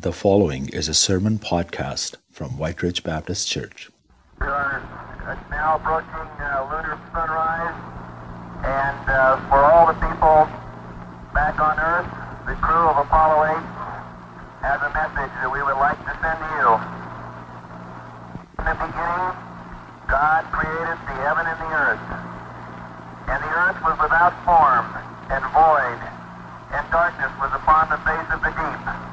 The 0.00 0.12
following 0.12 0.68
is 0.68 0.86
a 0.86 0.94
sermon 0.94 1.40
podcast 1.42 2.14
from 2.30 2.54
White 2.56 2.86
Ridge 2.86 3.02
Baptist 3.02 3.50
Church. 3.50 3.90
We 4.38 4.46
are 4.46 4.78
now 5.50 5.74
approaching 5.74 6.30
uh, 6.38 6.70
lunar 6.70 6.94
sunrise, 7.10 7.74
and 8.62 9.02
uh, 9.10 9.42
for 9.50 9.58
all 9.58 9.90
the 9.90 9.98
people 9.98 10.46
back 11.34 11.58
on 11.58 11.82
Earth, 11.82 12.06
the 12.46 12.54
crew 12.62 12.86
of 12.86 12.94
Apollo 12.94 13.50
8 13.50 14.70
has 14.70 14.78
a 14.86 14.90
message 14.94 15.34
that 15.42 15.50
we 15.50 15.66
would 15.66 15.82
like 15.82 15.98
to 16.06 16.14
send 16.22 16.38
to 16.46 16.50
you. 16.62 16.70
In 18.62 18.70
the 18.70 18.78
beginning, 18.78 19.26
God 20.06 20.46
created 20.54 20.98
the 21.10 21.16
heaven 21.26 21.42
and 21.42 21.58
the 21.58 21.72
earth, 21.74 22.06
and 23.34 23.38
the 23.42 23.50
earth 23.50 23.82
was 23.82 23.98
without 23.98 24.30
form 24.46 24.86
and 25.26 25.42
void, 25.50 26.00
and 26.70 26.86
darkness 26.94 27.34
was 27.42 27.50
upon 27.50 27.90
the 27.90 27.98
face 28.06 28.30
of 28.30 28.38
the 28.46 28.54
deep. 28.54 29.07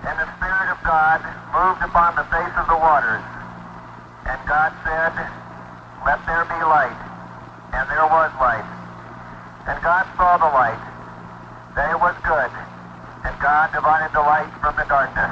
And 0.00 0.16
the 0.16 0.28
Spirit 0.40 0.68
of 0.72 0.80
God 0.80 1.20
moved 1.52 1.84
upon 1.84 2.16
the 2.16 2.24
face 2.32 2.54
of 2.56 2.64
the 2.72 2.80
waters. 2.80 3.20
And 4.24 4.40
God 4.48 4.72
said, 4.80 5.12
Let 6.08 6.24
there 6.24 6.48
be 6.48 6.60
light. 6.64 6.96
And 7.76 7.84
there 7.84 8.08
was 8.08 8.32
light. 8.40 8.64
And 9.68 9.76
God 9.84 10.08
saw 10.16 10.38
the 10.40 10.48
light, 10.56 10.80
that 11.76 11.90
it 11.92 12.00
was 12.00 12.16
good. 12.24 12.50
And 13.28 13.36
God 13.42 13.72
divided 13.76 14.12
the 14.14 14.24
light 14.24 14.50
from 14.60 14.74
the 14.76 14.88
darkness. 14.88 15.30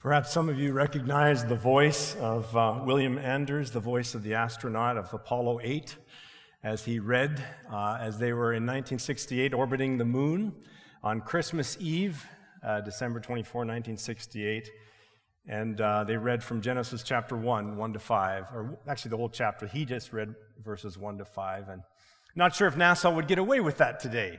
Perhaps 0.00 0.32
some 0.32 0.48
of 0.48 0.58
you 0.58 0.72
recognize 0.72 1.44
the 1.44 1.56
voice 1.56 2.16
of 2.16 2.56
uh, 2.56 2.80
William 2.84 3.18
Anders, 3.18 3.70
the 3.70 3.80
voice 3.80 4.14
of 4.14 4.22
the 4.22 4.32
astronaut 4.32 4.96
of 4.96 5.12
Apollo 5.12 5.60
8, 5.62 5.94
as 6.62 6.86
he 6.86 6.98
read 6.98 7.44
uh, 7.70 7.98
as 8.00 8.18
they 8.18 8.32
were 8.32 8.54
in 8.54 8.64
1968 8.64 9.52
orbiting 9.52 9.98
the 9.98 10.06
moon 10.06 10.54
on 11.02 11.20
Christmas 11.20 11.76
Eve, 11.80 12.26
uh, 12.62 12.80
December 12.80 13.20
24, 13.20 13.60
1968. 13.60 14.70
And 15.46 15.80
uh, 15.80 16.04
they 16.04 16.16
read 16.16 16.42
from 16.42 16.60
Genesis 16.60 17.02
chapter 17.02 17.36
1, 17.36 17.76
1 17.76 17.92
to 17.94 17.98
5, 17.98 18.44
or 18.52 18.78
actually 18.86 19.10
the 19.10 19.16
whole 19.16 19.30
chapter. 19.30 19.66
He 19.66 19.84
just 19.84 20.12
read 20.12 20.34
verses 20.62 20.98
1 20.98 21.18
to 21.18 21.24
5. 21.24 21.68
And 21.68 21.82
not 22.34 22.54
sure 22.54 22.68
if 22.68 22.76
NASA 22.76 23.14
would 23.14 23.26
get 23.26 23.38
away 23.38 23.60
with 23.60 23.78
that 23.78 23.98
today, 23.98 24.38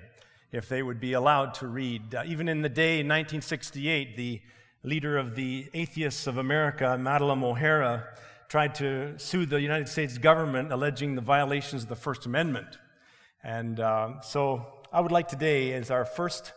if 0.51 0.69
they 0.69 0.83
would 0.83 0.99
be 0.99 1.13
allowed 1.13 1.53
to 1.55 1.67
read. 1.67 2.13
Uh, 2.13 2.23
even 2.25 2.47
in 2.47 2.61
the 2.61 2.69
day 2.69 2.99
in 2.99 3.07
1968, 3.07 4.15
the 4.15 4.41
leader 4.83 5.17
of 5.17 5.35
the 5.35 5.67
Atheists 5.73 6.27
of 6.27 6.37
America, 6.37 6.97
Madalyn 6.99 7.43
O'Hair, 7.43 8.13
tried 8.47 8.75
to 8.75 9.17
sue 9.17 9.45
the 9.45 9.61
United 9.61 9.87
States 9.87 10.17
government 10.17 10.71
alleging 10.71 11.15
the 11.15 11.21
violations 11.21 11.83
of 11.83 11.89
the 11.89 11.95
First 11.95 12.25
Amendment. 12.25 12.77
And 13.43 13.79
uh, 13.79 14.21
so 14.21 14.78
I 14.91 15.01
would 15.01 15.11
like 15.11 15.27
today, 15.27 15.73
as 15.73 15.91
our 15.91 16.03
first 16.03 16.51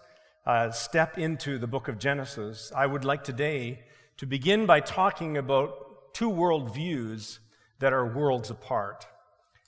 uh, 0.46 0.70
step 0.70 1.18
into 1.18 1.58
the 1.58 1.66
book 1.66 1.88
of 1.88 1.98
Genesis, 1.98 2.72
I 2.74 2.86
would 2.86 3.04
like 3.04 3.24
today 3.24 3.80
to 4.16 4.24
begin 4.24 4.64
by 4.64 4.80
talking 4.80 5.36
about 5.36 6.14
two 6.14 6.30
worldviews 6.30 7.40
that 7.80 7.92
are 7.92 8.06
worlds 8.06 8.48
apart. 8.48 9.06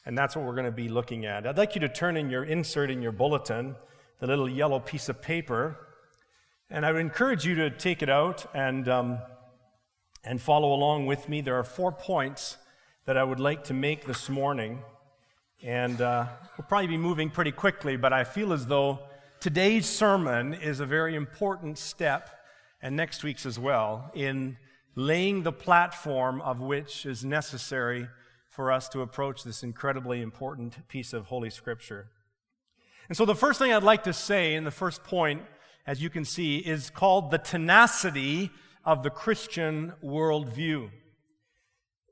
And 0.06 0.16
that's 0.16 0.34
what 0.34 0.46
we're 0.46 0.54
going 0.54 0.64
to 0.64 0.72
be 0.72 0.88
looking 0.88 1.26
at. 1.26 1.46
I'd 1.46 1.58
like 1.58 1.74
you 1.74 1.82
to 1.82 1.90
turn 1.90 2.16
in 2.16 2.30
your 2.30 2.42
insert 2.42 2.90
in 2.90 3.02
your 3.02 3.12
bulletin, 3.12 3.76
the 4.18 4.26
little 4.26 4.48
yellow 4.48 4.80
piece 4.80 5.10
of 5.10 5.20
paper, 5.20 5.76
and 6.70 6.86
I 6.86 6.92
would 6.92 7.02
encourage 7.02 7.44
you 7.44 7.54
to 7.56 7.70
take 7.70 8.02
it 8.02 8.08
out 8.08 8.46
and, 8.54 8.88
um, 8.88 9.18
and 10.24 10.40
follow 10.40 10.72
along 10.72 11.04
with 11.04 11.28
me. 11.28 11.42
There 11.42 11.58
are 11.58 11.64
four 11.64 11.92
points 11.92 12.56
that 13.04 13.18
I 13.18 13.24
would 13.24 13.40
like 13.40 13.64
to 13.64 13.74
make 13.74 14.06
this 14.06 14.30
morning. 14.30 14.78
And 15.64 15.98
uh, 16.02 16.26
we'll 16.58 16.66
probably 16.66 16.88
be 16.88 16.98
moving 16.98 17.30
pretty 17.30 17.50
quickly, 17.50 17.96
but 17.96 18.12
I 18.12 18.24
feel 18.24 18.52
as 18.52 18.66
though 18.66 18.98
today's 19.40 19.86
sermon 19.86 20.52
is 20.52 20.78
a 20.78 20.84
very 20.84 21.14
important 21.14 21.78
step, 21.78 22.28
and 22.82 22.94
next 22.94 23.24
week's 23.24 23.46
as 23.46 23.58
well, 23.58 24.10
in 24.12 24.58
laying 24.94 25.42
the 25.42 25.52
platform 25.52 26.42
of 26.42 26.60
which 26.60 27.06
is 27.06 27.24
necessary 27.24 28.08
for 28.50 28.70
us 28.70 28.90
to 28.90 29.00
approach 29.00 29.42
this 29.42 29.62
incredibly 29.62 30.20
important 30.20 30.86
piece 30.88 31.14
of 31.14 31.24
Holy 31.28 31.48
Scripture. 31.48 32.08
And 33.08 33.16
so, 33.16 33.24
the 33.24 33.34
first 33.34 33.58
thing 33.58 33.72
I'd 33.72 33.82
like 33.82 34.04
to 34.04 34.12
say 34.12 34.54
in 34.56 34.64
the 34.64 34.70
first 34.70 35.02
point, 35.02 35.40
as 35.86 36.02
you 36.02 36.10
can 36.10 36.26
see, 36.26 36.58
is 36.58 36.90
called 36.90 37.30
the 37.30 37.38
tenacity 37.38 38.50
of 38.84 39.02
the 39.02 39.08
Christian 39.08 39.94
worldview. 40.04 40.90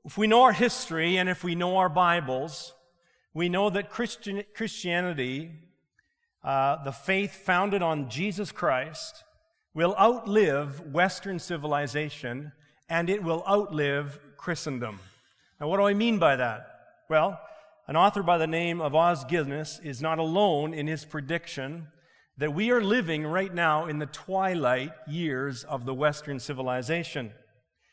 If 0.05 0.17
we 0.17 0.25
know 0.25 0.41
our 0.41 0.53
history 0.53 1.17
and 1.17 1.29
if 1.29 1.43
we 1.43 1.53
know 1.53 1.77
our 1.77 1.89
Bibles, 1.89 2.73
we 3.33 3.49
know 3.49 3.69
that 3.69 3.89
Christian, 3.89 4.43
Christianity, 4.53 5.51
uh, 6.43 6.83
the 6.83 6.91
faith 6.91 7.33
founded 7.33 7.81
on 7.81 8.09
Jesus 8.09 8.51
Christ, 8.51 9.23
will 9.73 9.95
outlive 9.99 10.81
Western 10.93 11.39
civilization 11.39 12.51
and 12.89 13.09
it 13.09 13.23
will 13.23 13.43
outlive 13.47 14.19
Christendom. 14.37 14.99
Now, 15.59 15.67
what 15.67 15.77
do 15.77 15.83
I 15.83 15.93
mean 15.93 16.19
by 16.19 16.35
that? 16.35 16.67
Well, 17.09 17.39
an 17.87 17.95
author 17.95 18.21
by 18.23 18.37
the 18.37 18.47
name 18.47 18.81
of 18.81 18.93
Os 18.93 19.23
Guinness 19.25 19.79
is 19.83 20.01
not 20.01 20.19
alone 20.19 20.73
in 20.73 20.87
his 20.87 21.05
prediction 21.05 21.87
that 22.37 22.53
we 22.53 22.71
are 22.71 22.83
living 22.83 23.25
right 23.25 23.53
now 23.53 23.85
in 23.85 23.99
the 23.99 24.05
twilight 24.07 24.91
years 25.07 25.63
of 25.63 25.85
the 25.85 25.93
Western 25.93 26.39
civilization. 26.39 27.31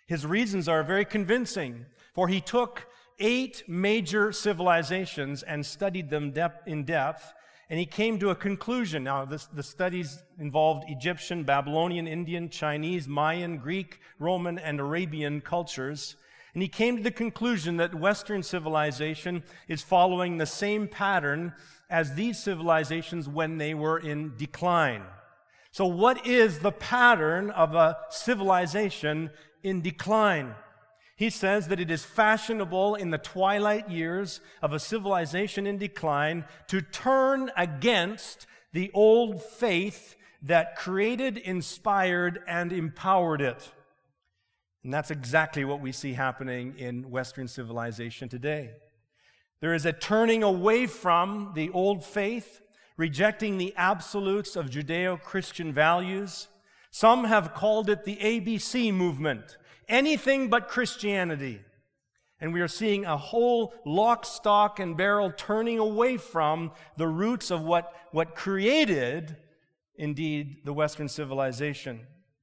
His 0.06 0.26
reasons 0.26 0.68
are 0.68 0.82
very 0.82 1.04
convincing, 1.04 1.86
for 2.14 2.28
he 2.28 2.40
took 2.40 2.86
eight 3.20 3.62
major 3.68 4.32
civilizations 4.32 5.42
and 5.42 5.64
studied 5.64 6.10
them 6.10 6.32
in 6.66 6.84
depth, 6.84 7.32
and 7.68 7.78
he 7.78 7.86
came 7.86 8.18
to 8.18 8.30
a 8.30 8.34
conclusion. 8.34 9.04
Now, 9.04 9.24
this, 9.24 9.46
the 9.46 9.62
studies 9.62 10.22
involved 10.38 10.84
Egyptian, 10.88 11.44
Babylonian, 11.44 12.08
Indian, 12.08 12.48
Chinese, 12.48 13.06
Mayan, 13.06 13.58
Greek, 13.58 14.00
Roman, 14.18 14.58
and 14.58 14.80
Arabian 14.80 15.40
cultures. 15.40 16.16
And 16.52 16.62
he 16.62 16.68
came 16.68 16.96
to 16.96 17.02
the 17.02 17.12
conclusion 17.12 17.76
that 17.76 17.94
Western 17.94 18.42
civilization 18.42 19.44
is 19.68 19.82
following 19.82 20.36
the 20.36 20.46
same 20.46 20.88
pattern 20.88 21.54
as 21.88 22.14
these 22.14 22.42
civilizations 22.42 23.28
when 23.28 23.58
they 23.58 23.74
were 23.74 23.98
in 23.98 24.36
decline. 24.36 25.02
So, 25.70 25.86
what 25.86 26.26
is 26.26 26.58
the 26.58 26.72
pattern 26.72 27.50
of 27.50 27.76
a 27.76 27.98
civilization 28.10 29.30
in 29.62 29.80
decline? 29.80 30.56
He 31.20 31.28
says 31.28 31.68
that 31.68 31.80
it 31.80 31.90
is 31.90 32.02
fashionable 32.02 32.94
in 32.94 33.10
the 33.10 33.18
twilight 33.18 33.90
years 33.90 34.40
of 34.62 34.72
a 34.72 34.78
civilization 34.78 35.66
in 35.66 35.76
decline 35.76 36.46
to 36.68 36.80
turn 36.80 37.50
against 37.58 38.46
the 38.72 38.90
old 38.94 39.42
faith 39.42 40.16
that 40.40 40.76
created, 40.76 41.36
inspired, 41.36 42.40
and 42.48 42.72
empowered 42.72 43.42
it. 43.42 43.70
And 44.82 44.94
that's 44.94 45.10
exactly 45.10 45.62
what 45.62 45.82
we 45.82 45.92
see 45.92 46.14
happening 46.14 46.76
in 46.78 47.10
Western 47.10 47.48
civilization 47.48 48.30
today. 48.30 48.70
There 49.60 49.74
is 49.74 49.84
a 49.84 49.92
turning 49.92 50.42
away 50.42 50.86
from 50.86 51.52
the 51.54 51.68
old 51.72 52.02
faith, 52.02 52.62
rejecting 52.96 53.58
the 53.58 53.74
absolutes 53.76 54.56
of 54.56 54.70
Judeo 54.70 55.20
Christian 55.20 55.74
values. 55.74 56.48
Some 56.90 57.24
have 57.24 57.52
called 57.52 57.90
it 57.90 58.04
the 58.04 58.16
ABC 58.16 58.90
movement 58.90 59.58
anything 59.90 60.48
but 60.48 60.68
Christianity. 60.68 61.60
And 62.40 62.54
we 62.54 62.62
are 62.62 62.68
seeing 62.68 63.04
a 63.04 63.18
whole 63.18 63.74
lock, 63.84 64.24
stock, 64.24 64.80
and 64.80 64.96
barrel 64.96 65.30
turning 65.36 65.78
away 65.78 66.16
from 66.16 66.72
the 66.96 67.06
roots 67.06 67.50
of 67.50 67.62
what, 67.62 67.92
what 68.12 68.34
created, 68.34 69.36
indeed, 69.96 70.58
the 70.64 70.72
Western 70.72 71.08
civilization. 71.08 72.00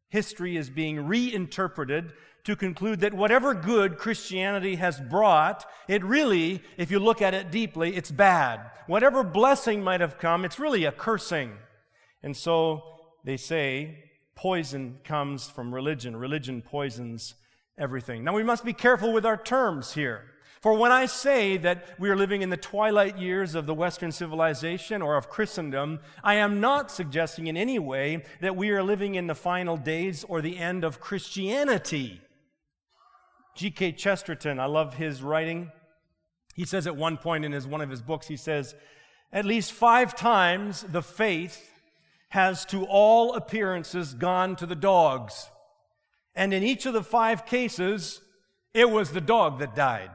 History 0.09 0.55
is 0.55 0.69
being 0.69 1.07
reinterpreted 1.07 2.13
to 2.43 2.55
conclude 2.55 2.99
that 2.99 3.13
whatever 3.13 3.53
good 3.53 3.97
Christianity 3.97 4.75
has 4.75 5.01
brought, 5.01 5.65
it 5.87 6.03
really, 6.03 6.61
if 6.77 6.91
you 6.91 6.99
look 6.99 7.21
at 7.21 7.33
it 7.33 7.51
deeply, 7.51 7.95
it's 7.95 8.11
bad. 8.11 8.61
Whatever 8.85 9.23
blessing 9.23 9.83
might 9.83 9.99
have 9.99 10.19
come, 10.19 10.45
it's 10.45 10.59
really 10.59 10.85
a 10.85 10.91
cursing. 10.91 11.53
And 12.23 12.37
so 12.37 12.83
they 13.25 13.35
say 13.35 14.05
poison 14.37 14.99
comes 15.03 15.49
from 15.49 15.73
religion. 15.73 16.15
Religion 16.15 16.61
poisons 16.61 17.33
everything. 17.77 18.23
Now, 18.23 18.35
we 18.35 18.43
must 18.43 18.63
be 18.63 18.71
careful 18.71 19.11
with 19.11 19.25
our 19.25 19.35
terms 19.35 19.93
here. 19.93 20.23
For 20.61 20.73
when 20.73 20.91
I 20.91 21.07
say 21.07 21.57
that 21.57 21.85
we 21.99 22.09
are 22.09 22.15
living 22.15 22.43
in 22.43 22.49
the 22.49 22.57
twilight 22.57 23.17
years 23.17 23.55
of 23.55 23.65
the 23.65 23.73
Western 23.73 24.11
civilization 24.11 25.01
or 25.01 25.17
of 25.17 25.29
Christendom, 25.29 25.99
I 26.23 26.35
am 26.35 26.59
not 26.59 26.91
suggesting 26.91 27.47
in 27.47 27.57
any 27.57 27.79
way 27.79 28.23
that 28.41 28.55
we 28.55 28.69
are 28.69 28.83
living 28.83 29.15
in 29.15 29.27
the 29.27 29.35
final 29.35 29.75
days 29.75 30.23
or 30.23 30.41
the 30.41 30.57
end 30.57 30.83
of 30.83 30.99
Christianity. 30.99 32.21
G.K. 33.55 33.93
Chesterton, 33.93 34.59
I 34.59 34.65
love 34.65 34.95
his 34.95 35.23
writing. 35.23 35.71
He 36.53 36.65
says 36.65 36.85
at 36.85 36.95
one 36.95 37.17
point 37.17 37.43
in 37.43 37.51
his, 37.51 37.65
one 37.65 37.81
of 37.81 37.89
his 37.89 38.01
books, 38.01 38.27
he 38.27 38.37
says, 38.37 38.75
At 39.33 39.45
least 39.45 39.71
five 39.71 40.15
times 40.15 40.85
the 40.87 41.01
faith 41.01 41.71
has 42.29 42.65
to 42.65 42.85
all 42.85 43.35
appearances 43.35 44.13
gone 44.13 44.55
to 44.57 44.65
the 44.65 44.75
dogs. 44.75 45.49
And 46.35 46.53
in 46.53 46.63
each 46.63 46.85
of 46.85 46.93
the 46.93 47.03
five 47.03 47.45
cases, 47.45 48.21
it 48.73 48.89
was 48.89 49.11
the 49.11 49.21
dog 49.21 49.59
that 49.59 49.75
died. 49.75 50.11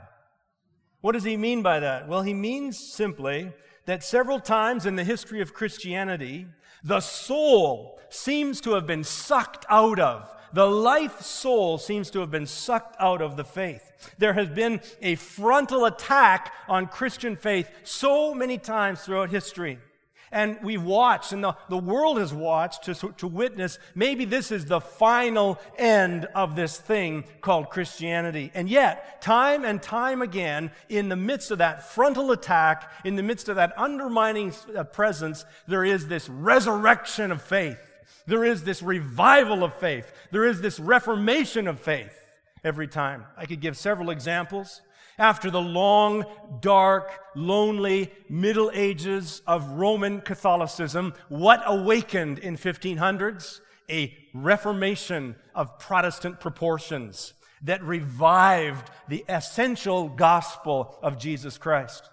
What 1.00 1.12
does 1.12 1.24
he 1.24 1.36
mean 1.36 1.62
by 1.62 1.80
that? 1.80 2.06
Well, 2.06 2.22
he 2.22 2.34
means 2.34 2.78
simply 2.78 3.52
that 3.86 4.04
several 4.04 4.38
times 4.38 4.86
in 4.86 4.94
the 4.94 5.04
history 5.04 5.40
of 5.40 5.52
Christianity, 5.54 6.46
the 6.84 7.00
soul 7.00 8.00
seems 8.08 8.60
to 8.60 8.74
have 8.74 8.86
been 8.86 9.04
sucked 9.04 9.66
out 9.68 9.98
of. 9.98 10.32
The 10.52 10.66
life 10.66 11.22
soul 11.22 11.78
seems 11.78 12.10
to 12.10 12.20
have 12.20 12.30
been 12.30 12.46
sucked 12.46 12.94
out 13.00 13.22
of 13.22 13.36
the 13.36 13.44
faith. 13.44 13.90
There 14.18 14.34
has 14.34 14.48
been 14.48 14.80
a 15.00 15.14
frontal 15.14 15.86
attack 15.86 16.52
on 16.68 16.86
Christian 16.86 17.36
faith 17.36 17.70
so 17.84 18.34
many 18.34 18.58
times 18.58 19.00
throughout 19.00 19.30
history. 19.30 19.78
And 20.32 20.58
we've 20.62 20.82
watched, 20.82 21.32
and 21.32 21.44
the, 21.44 21.54
the 21.68 21.78
world 21.78 22.18
has 22.18 22.32
watched 22.32 22.84
to, 22.84 22.94
to 22.94 23.26
witness 23.28 23.78
maybe 23.94 24.24
this 24.24 24.50
is 24.50 24.64
the 24.64 24.80
final 24.80 25.60
end 25.76 26.26
of 26.34 26.56
this 26.56 26.78
thing 26.78 27.24
called 27.42 27.68
Christianity. 27.68 28.50
And 28.54 28.68
yet, 28.68 29.20
time 29.20 29.64
and 29.64 29.82
time 29.82 30.22
again, 30.22 30.70
in 30.88 31.10
the 31.10 31.16
midst 31.16 31.50
of 31.50 31.58
that 31.58 31.92
frontal 31.92 32.32
attack, 32.32 32.90
in 33.04 33.16
the 33.16 33.22
midst 33.22 33.50
of 33.50 33.56
that 33.56 33.74
undermining 33.78 34.54
uh, 34.74 34.84
presence, 34.84 35.44
there 35.68 35.84
is 35.84 36.08
this 36.08 36.28
resurrection 36.30 37.30
of 37.30 37.42
faith. 37.42 37.78
There 38.26 38.44
is 38.44 38.64
this 38.64 38.82
revival 38.82 39.62
of 39.62 39.74
faith. 39.74 40.10
There 40.30 40.46
is 40.46 40.60
this 40.60 40.80
reformation 40.80 41.68
of 41.68 41.78
faith 41.78 42.18
every 42.64 42.88
time. 42.88 43.24
I 43.36 43.46
could 43.46 43.60
give 43.60 43.76
several 43.76 44.10
examples. 44.10 44.80
After 45.18 45.50
the 45.50 45.60
long, 45.60 46.24
dark, 46.60 47.10
lonely 47.34 48.10
Middle 48.28 48.70
Ages 48.72 49.42
of 49.46 49.68
Roman 49.72 50.20
Catholicism, 50.20 51.14
what 51.28 51.62
awakened 51.66 52.38
in 52.38 52.56
1500s? 52.56 53.60
A 53.90 54.16
reformation 54.32 55.36
of 55.54 55.78
Protestant 55.78 56.40
proportions 56.40 57.34
that 57.62 57.82
revived 57.82 58.90
the 59.08 59.24
essential 59.28 60.08
gospel 60.08 60.98
of 61.02 61.18
Jesus 61.18 61.58
Christ. 61.58 62.08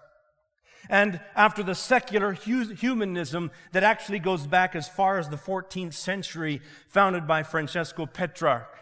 And 0.90 1.22
after 1.36 1.64
the 1.64 1.76
secular 1.76 2.34
humanism 2.34 3.52
that 3.72 3.84
actually 3.84 4.20
goes 4.20 4.48
back 4.48 4.76
as 4.76 4.90
far 4.90 5.20
as 5.20 5.30
the 5.30 5.38
14th 5.38 5.94
century, 5.94 6.62
founded 6.88 7.28
by 7.28 7.44
Francesco 7.44 8.06
Petrarch, 8.06 8.76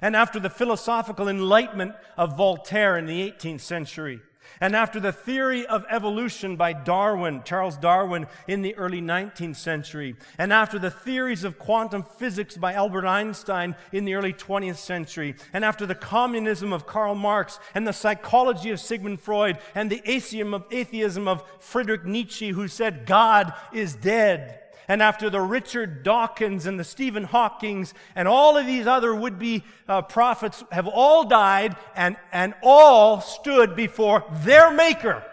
and 0.00 0.16
after 0.16 0.40
the 0.40 0.50
philosophical 0.50 1.28
enlightenment 1.28 1.94
of 2.16 2.36
Voltaire 2.36 2.96
in 2.96 3.06
the 3.06 3.30
18th 3.30 3.60
century, 3.60 4.20
and 4.60 4.76
after 4.76 5.00
the 5.00 5.12
theory 5.12 5.66
of 5.66 5.84
evolution 5.90 6.56
by 6.56 6.72
Darwin, 6.72 7.42
Charles 7.44 7.76
Darwin, 7.76 8.26
in 8.46 8.62
the 8.62 8.74
early 8.76 9.00
19th 9.00 9.56
century, 9.56 10.14
and 10.38 10.52
after 10.52 10.78
the 10.78 10.90
theories 10.90 11.44
of 11.44 11.58
quantum 11.58 12.02
physics 12.02 12.56
by 12.56 12.72
Albert 12.72 13.06
Einstein 13.06 13.74
in 13.92 14.04
the 14.04 14.14
early 14.14 14.32
20th 14.32 14.76
century, 14.76 15.34
and 15.52 15.64
after 15.64 15.86
the 15.86 15.94
communism 15.94 16.72
of 16.72 16.86
Karl 16.86 17.14
Marx, 17.14 17.58
and 17.74 17.86
the 17.86 17.92
psychology 17.92 18.70
of 18.70 18.80
Sigmund 18.80 19.20
Freud, 19.20 19.58
and 19.74 19.90
the 19.90 20.02
atheism 20.04 20.54
of, 20.54 20.64
atheism 20.70 21.26
of 21.26 21.42
Friedrich 21.58 22.04
Nietzsche, 22.04 22.50
who 22.50 22.68
said 22.68 23.06
God 23.06 23.52
is 23.72 23.94
dead, 23.96 24.61
and 24.88 25.02
after 25.02 25.30
the 25.30 25.40
Richard 25.40 26.02
Dawkins 26.02 26.66
and 26.66 26.78
the 26.78 26.84
Stephen 26.84 27.24
Hawkings 27.24 27.94
and 28.14 28.26
all 28.26 28.56
of 28.56 28.66
these 28.66 28.86
other 28.86 29.14
would 29.14 29.38
be 29.38 29.64
uh, 29.88 30.02
prophets 30.02 30.64
have 30.72 30.86
all 30.86 31.24
died 31.24 31.76
and, 31.94 32.16
and 32.32 32.54
all 32.62 33.20
stood 33.20 33.76
before 33.76 34.24
their 34.44 34.72
Maker. 34.72 35.24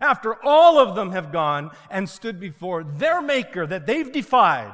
After 0.00 0.36
all 0.44 0.78
of 0.78 0.94
them 0.94 1.10
have 1.12 1.32
gone 1.32 1.72
and 1.90 2.08
stood 2.08 2.38
before 2.38 2.84
their 2.84 3.20
Maker 3.20 3.66
that 3.66 3.86
they've 3.86 4.10
defied, 4.10 4.72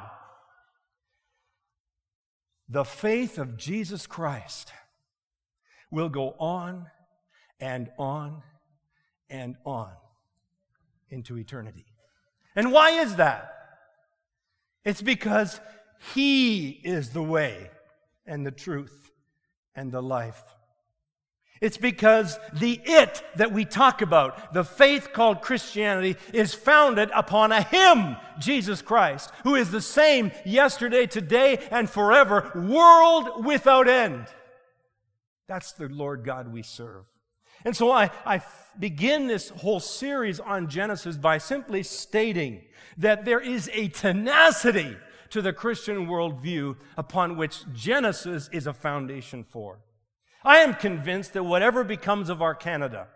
the 2.69 2.85
faith 2.85 3.39
of 3.39 3.57
Jesus 3.57 4.07
Christ 4.07 4.73
will 5.91 6.09
go 6.09 6.35
on 6.39 6.87
and 7.61 7.91
on 7.99 8.43
and 9.31 9.57
on 9.65 9.93
into 11.09 11.39
eternity. 11.39 11.94
And 12.57 12.73
why 12.73 13.01
is 13.01 13.17
that? 13.17 13.53
It's 14.85 15.03
because 15.03 15.61
He 16.15 16.69
is 16.69 17.11
the 17.11 17.23
way 17.23 17.71
and 18.27 18.47
the 18.47 18.51
truth 18.51 19.11
and 19.75 19.91
the 19.91 20.03
life. 20.03 20.43
It's 21.61 21.79
because 21.79 22.39
the 22.53 22.81
it 22.85 23.23
that 23.37 23.53
we 23.53 23.65
talk 23.65 24.03
about, 24.03 24.53
the 24.53 24.65
faith 24.65 25.13
called 25.13 25.41
Christianity, 25.41 26.17
is 26.33 26.53
founded 26.53 27.11
upon 27.15 27.53
a 27.53 27.63
Him, 27.63 28.17
Jesus 28.39 28.83
Christ, 28.83 29.31
who 29.45 29.55
is 29.55 29.71
the 29.71 29.81
same 29.81 30.31
yesterday, 30.45 31.07
today, 31.07 31.59
and 31.71 31.89
forever, 31.89 32.51
world 32.55 33.47
without 33.47 33.89
end. 33.89 34.27
That's 35.47 35.73
the 35.73 35.89
Lord 35.89 36.25
God 36.25 36.53
we 36.53 36.63
serve. 36.63 37.05
And 37.65 37.77
so 37.77 37.91
I, 37.91 38.11
I 38.27 38.43
begin 38.79 39.27
this 39.27 39.49
whole 39.49 39.81
series 39.81 40.41
on 40.41 40.69
Genesis 40.69 41.17
by 41.17 41.39
simply 41.39 41.83
stating 41.83 42.63
that 42.99 43.25
there 43.25 43.41
is 43.41 43.71
a 43.73 43.89
tenacity 43.89 44.97
to 45.31 45.43
the 45.43 45.53
Christian 45.53 46.07
worldview 46.07 46.77
upon 46.97 47.37
which 47.37 47.65
Genesis 47.73 48.49
is 48.53 48.67
a 48.67 48.73
foundation 48.75 49.45
for. 49.45 49.81
I 50.45 50.59
am 50.59 50.75
convinced 50.75 51.33
that 51.33 51.45
whatever 51.45 51.85
becomes 51.85 52.29
of 52.29 52.43
our 52.43 52.55
Canada, 52.55 53.09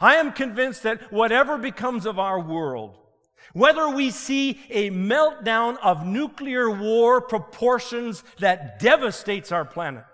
I 0.00 0.16
am 0.16 0.32
convinced 0.32 0.82
that 0.82 1.12
whatever 1.12 1.56
becomes 1.56 2.04
of 2.04 2.18
our 2.18 2.40
world, 2.40 2.98
whether 3.52 3.88
we 3.88 4.10
see 4.10 4.60
a 4.68 4.90
meltdown 4.90 5.78
of 5.82 6.06
nuclear 6.06 6.68
war 6.68 7.20
proportions 7.20 8.24
that 8.40 8.78
devastates 8.80 9.52
our 9.52 9.64
planet, 9.64 10.04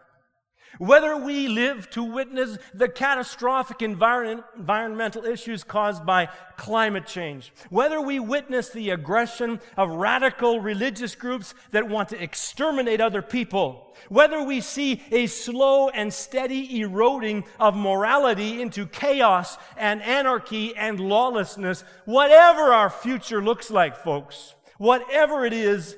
whether 0.78 1.16
we 1.16 1.48
live 1.48 1.88
to 1.90 2.02
witness 2.02 2.58
the 2.74 2.88
catastrophic 2.88 3.82
environ- 3.82 4.44
environmental 4.56 5.24
issues 5.24 5.64
caused 5.64 6.04
by 6.06 6.28
climate 6.56 7.06
change, 7.06 7.52
whether 7.70 8.00
we 8.00 8.19
witness 8.19 8.70
the 8.70 8.90
aggression 8.90 9.60
of 9.76 9.90
radical 9.90 10.60
religious 10.60 11.14
groups 11.14 11.54
that 11.70 11.88
want 11.88 12.08
to 12.08 12.22
exterminate 12.22 13.00
other 13.00 13.22
people, 13.22 13.94
whether 14.08 14.42
we 14.42 14.60
see 14.60 15.02
a 15.10 15.26
slow 15.26 15.88
and 15.90 16.12
steady 16.12 16.80
eroding 16.80 17.44
of 17.58 17.74
morality 17.76 18.60
into 18.60 18.86
chaos 18.86 19.58
and 19.76 20.02
anarchy 20.02 20.74
and 20.76 21.00
lawlessness, 21.00 21.84
whatever 22.04 22.72
our 22.72 22.90
future 22.90 23.42
looks 23.42 23.70
like, 23.70 23.96
folks, 23.96 24.54
whatever 24.78 25.44
it 25.44 25.52
is, 25.52 25.96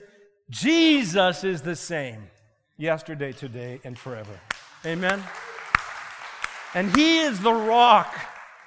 Jesus 0.51 1.45
is 1.45 1.63
the 1.63 1.77
same. 1.77 2.29
Yesterday, 2.77 3.33
today, 3.33 3.81
and 3.85 3.97
forever. 3.97 4.39
Amen. 4.87 5.23
And 6.75 6.95
He 6.95 7.21
is 7.21 7.41
the 7.41 7.53
rock 7.53 8.15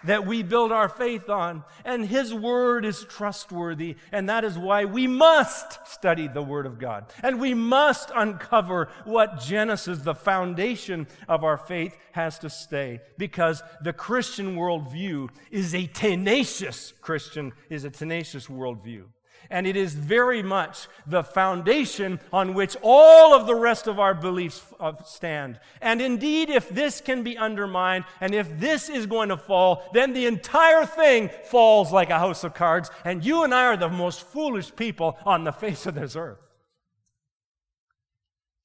that 0.04 0.26
we 0.26 0.42
build 0.44 0.72
our 0.72 0.90
faith 0.90 1.30
on. 1.30 1.64
And 1.86 2.06
His 2.06 2.34
Word 2.34 2.86
is 2.86 3.04
trustworthy. 3.04 3.98
And 4.12 4.30
that 4.30 4.44
is 4.44 4.58
why 4.58 4.86
we 4.86 5.08
must 5.08 5.88
study 5.88 6.28
the 6.28 6.42
Word 6.42 6.66
of 6.66 6.80
God. 6.80 7.06
And 7.22 7.40
we 7.40 7.54
must 7.54 8.12
uncover 8.16 8.90
what 9.06 9.40
Genesis, 9.40 10.00
the 10.00 10.16
foundation 10.16 11.08
of 11.28 11.44
our 11.44 11.58
faith, 11.58 11.96
has 12.14 12.40
to 12.40 12.50
say. 12.50 13.02
Because 13.18 13.62
the 13.82 13.94
Christian 13.94 14.56
worldview 14.56 15.30
is 15.52 15.76
a 15.76 15.88
tenacious 15.88 16.94
Christian, 17.02 17.54
is 17.70 17.84
a 17.84 17.90
tenacious 17.90 18.48
worldview. 18.48 19.06
And 19.50 19.66
it 19.66 19.76
is 19.76 19.94
very 19.94 20.44
much 20.44 20.88
the 21.06 21.24
foundation 21.24 22.20
on 22.34 22.54
which 22.54 22.76
all 22.82 23.34
of 23.34 23.48
the 23.48 23.56
rest 23.56 23.88
of 23.88 24.00
our 24.00 24.14
beliefs 24.14 24.64
uh, 24.80 24.94
stand. 25.06 25.60
And 25.82 26.02
indeed, 26.02 26.50
if 26.50 26.70
this 26.70 27.02
can 27.02 27.24
be 27.24 27.38
undermined 27.38 28.06
and 28.22 28.34
if 28.34 28.60
this 28.60 28.90
is 28.90 29.06
going 29.06 29.30
to 29.30 29.38
fall, 29.38 29.90
then 29.94 30.14
the 30.14 30.26
entire 30.26 30.86
thing 30.86 31.30
falls 31.46 31.92
like 31.92 32.10
a 32.10 32.20
house 32.20 32.44
of 32.44 32.54
cards. 32.54 32.90
And 33.06 33.24
you 33.24 33.44
and 33.44 33.54
I 33.54 33.66
are 33.66 33.78
the 33.78 33.90
most 33.90 34.24
foolish 34.24 34.76
people 34.76 35.18
on 35.26 35.44
the 35.44 35.52
face 35.52 35.86
of 35.86 35.96
this 35.96 36.16
earth. 36.16 36.40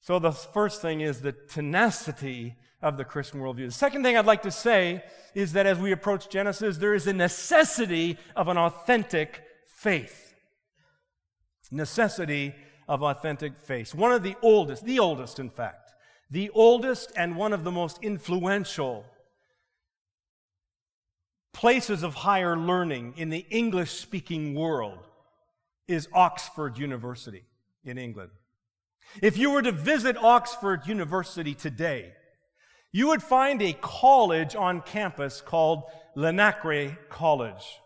So, 0.01 0.19
the 0.19 0.33
first 0.33 0.81
thing 0.81 0.99
is 0.99 1.21
the 1.21 1.31
tenacity 1.31 2.57
of 2.81 2.97
the 2.97 3.05
Christian 3.05 3.39
worldview. 3.39 3.67
The 3.67 3.71
second 3.71 4.03
thing 4.03 4.17
I'd 4.17 4.25
like 4.25 4.41
to 4.41 4.51
say 4.51 5.01
is 5.33 5.53
that 5.53 5.65
as 5.65 5.79
we 5.79 5.93
approach 5.93 6.29
Genesis, 6.29 6.77
there 6.77 6.93
is 6.93 7.07
a 7.07 7.13
necessity 7.13 8.17
of 8.35 8.49
an 8.49 8.57
authentic 8.57 9.41
faith 9.65 10.32
necessity 11.73 12.55
of 12.87 13.03
authentic 13.03 13.59
faith. 13.59 13.95
One 13.95 14.11
of 14.11 14.23
the 14.23 14.35
oldest, 14.41 14.85
the 14.85 14.99
oldest, 14.99 15.39
in 15.39 15.49
fact, 15.49 15.93
the 16.29 16.49
oldest 16.51 17.11
and 17.15 17.35
one 17.35 17.53
of 17.53 17.63
the 17.63 17.71
most 17.71 17.99
influential 18.01 19.05
places 21.53 22.03
of 22.03 22.15
higher 22.15 22.57
learning 22.57 23.13
in 23.17 23.29
the 23.29 23.45
English 23.49 23.91
speaking 23.91 24.55
world 24.55 25.07
is 25.87 26.07
Oxford 26.13 26.77
University 26.77 27.43
in 27.85 27.97
England. 27.97 28.31
If 29.21 29.37
you 29.37 29.51
were 29.51 29.61
to 29.61 29.71
visit 29.71 30.17
Oxford 30.17 30.87
University 30.87 31.53
today, 31.53 32.13
you 32.91 33.07
would 33.07 33.21
find 33.21 33.61
a 33.61 33.73
college 33.73 34.55
on 34.55 34.81
campus 34.81 35.41
called 35.41 35.83
Linacre 36.15 36.97
College. 37.09 37.79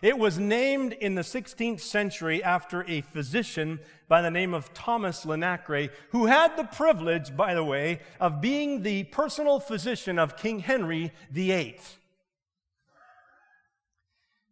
It 0.00 0.18
was 0.18 0.38
named 0.38 0.92
in 0.92 1.16
the 1.16 1.22
16th 1.22 1.80
century 1.80 2.42
after 2.42 2.84
a 2.84 3.00
physician 3.00 3.80
by 4.06 4.22
the 4.22 4.30
name 4.30 4.54
of 4.54 4.72
Thomas 4.72 5.24
Linacre, 5.24 5.90
who 6.10 6.26
had 6.26 6.56
the 6.56 6.64
privilege, 6.64 7.36
by 7.36 7.54
the 7.54 7.64
way, 7.64 8.00
of 8.20 8.40
being 8.40 8.82
the 8.82 9.04
personal 9.04 9.58
physician 9.58 10.18
of 10.18 10.36
King 10.36 10.60
Henry 10.60 11.12
VIII. 11.30 11.78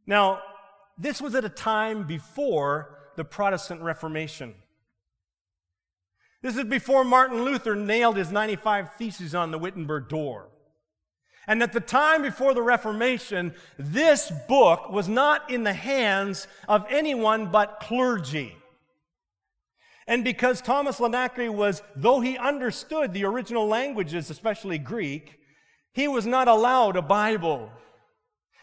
Now, 0.07 0.41
this 0.99 1.21
was 1.21 1.35
at 1.35 1.45
a 1.45 1.51
time 1.51 2.07
before 2.07 2.99
the 3.17 3.25
Protestant 3.25 3.83
Reformation. 3.83 4.55
This 6.43 6.57
is 6.57 6.65
before 6.65 7.05
Martin 7.05 7.45
Luther 7.45 7.75
nailed 7.75 8.17
his 8.17 8.31
95 8.31 8.95
Theses 8.95 9.35
on 9.35 9.51
the 9.51 9.59
Wittenberg 9.59 10.09
door. 10.09 10.49
And 11.47 11.63
at 11.63 11.73
the 11.73 11.81
time 11.81 12.23
before 12.23 12.55
the 12.55 12.63
Reformation, 12.63 13.55
this 13.79 14.33
book 14.49 14.91
was 14.91 15.09
not 15.09 15.51
in 15.51 15.63
the 15.63 15.73
hands 15.73 16.49
of 16.69 16.85
anyone 16.91 17.53
but 17.53 17.79
clergy. 17.81 18.57
And 20.09 20.25
because 20.25 20.61
Thomas 20.61 20.99
Linacre 20.99 21.53
was, 21.53 21.83
though 21.95 22.21
he 22.21 22.39
understood 22.39 23.13
the 23.13 23.25
original 23.25 23.67
languages, 23.67 24.31
especially 24.31 24.79
Greek, 24.79 25.39
he 25.93 26.09
was 26.09 26.27
not 26.27 26.49
allowed 26.49 26.97
a 26.97 27.03
Bible. 27.03 27.71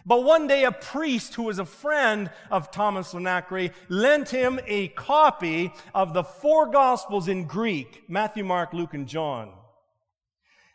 But 0.06 0.24
one 0.24 0.48
day, 0.48 0.66
a 0.66 0.72
priest 0.72 1.34
who 1.34 1.44
was 1.44 1.60
a 1.60 1.66
friend 1.66 2.30
of 2.52 2.72
Thomas 2.72 3.13
Linacre 3.13 3.72
lent 3.88 4.30
him 4.30 4.60
a 4.68 4.90
copy 4.90 5.72
of 5.96 6.13
the 6.13 6.24
four 6.24 6.68
Gospels 6.68 7.30
in 7.30 7.46
Greek 7.46 8.04
Matthew, 8.10 8.44
Mark, 8.44 8.74
Luke, 8.74 8.94
and 8.94 9.08
John. 9.08 9.54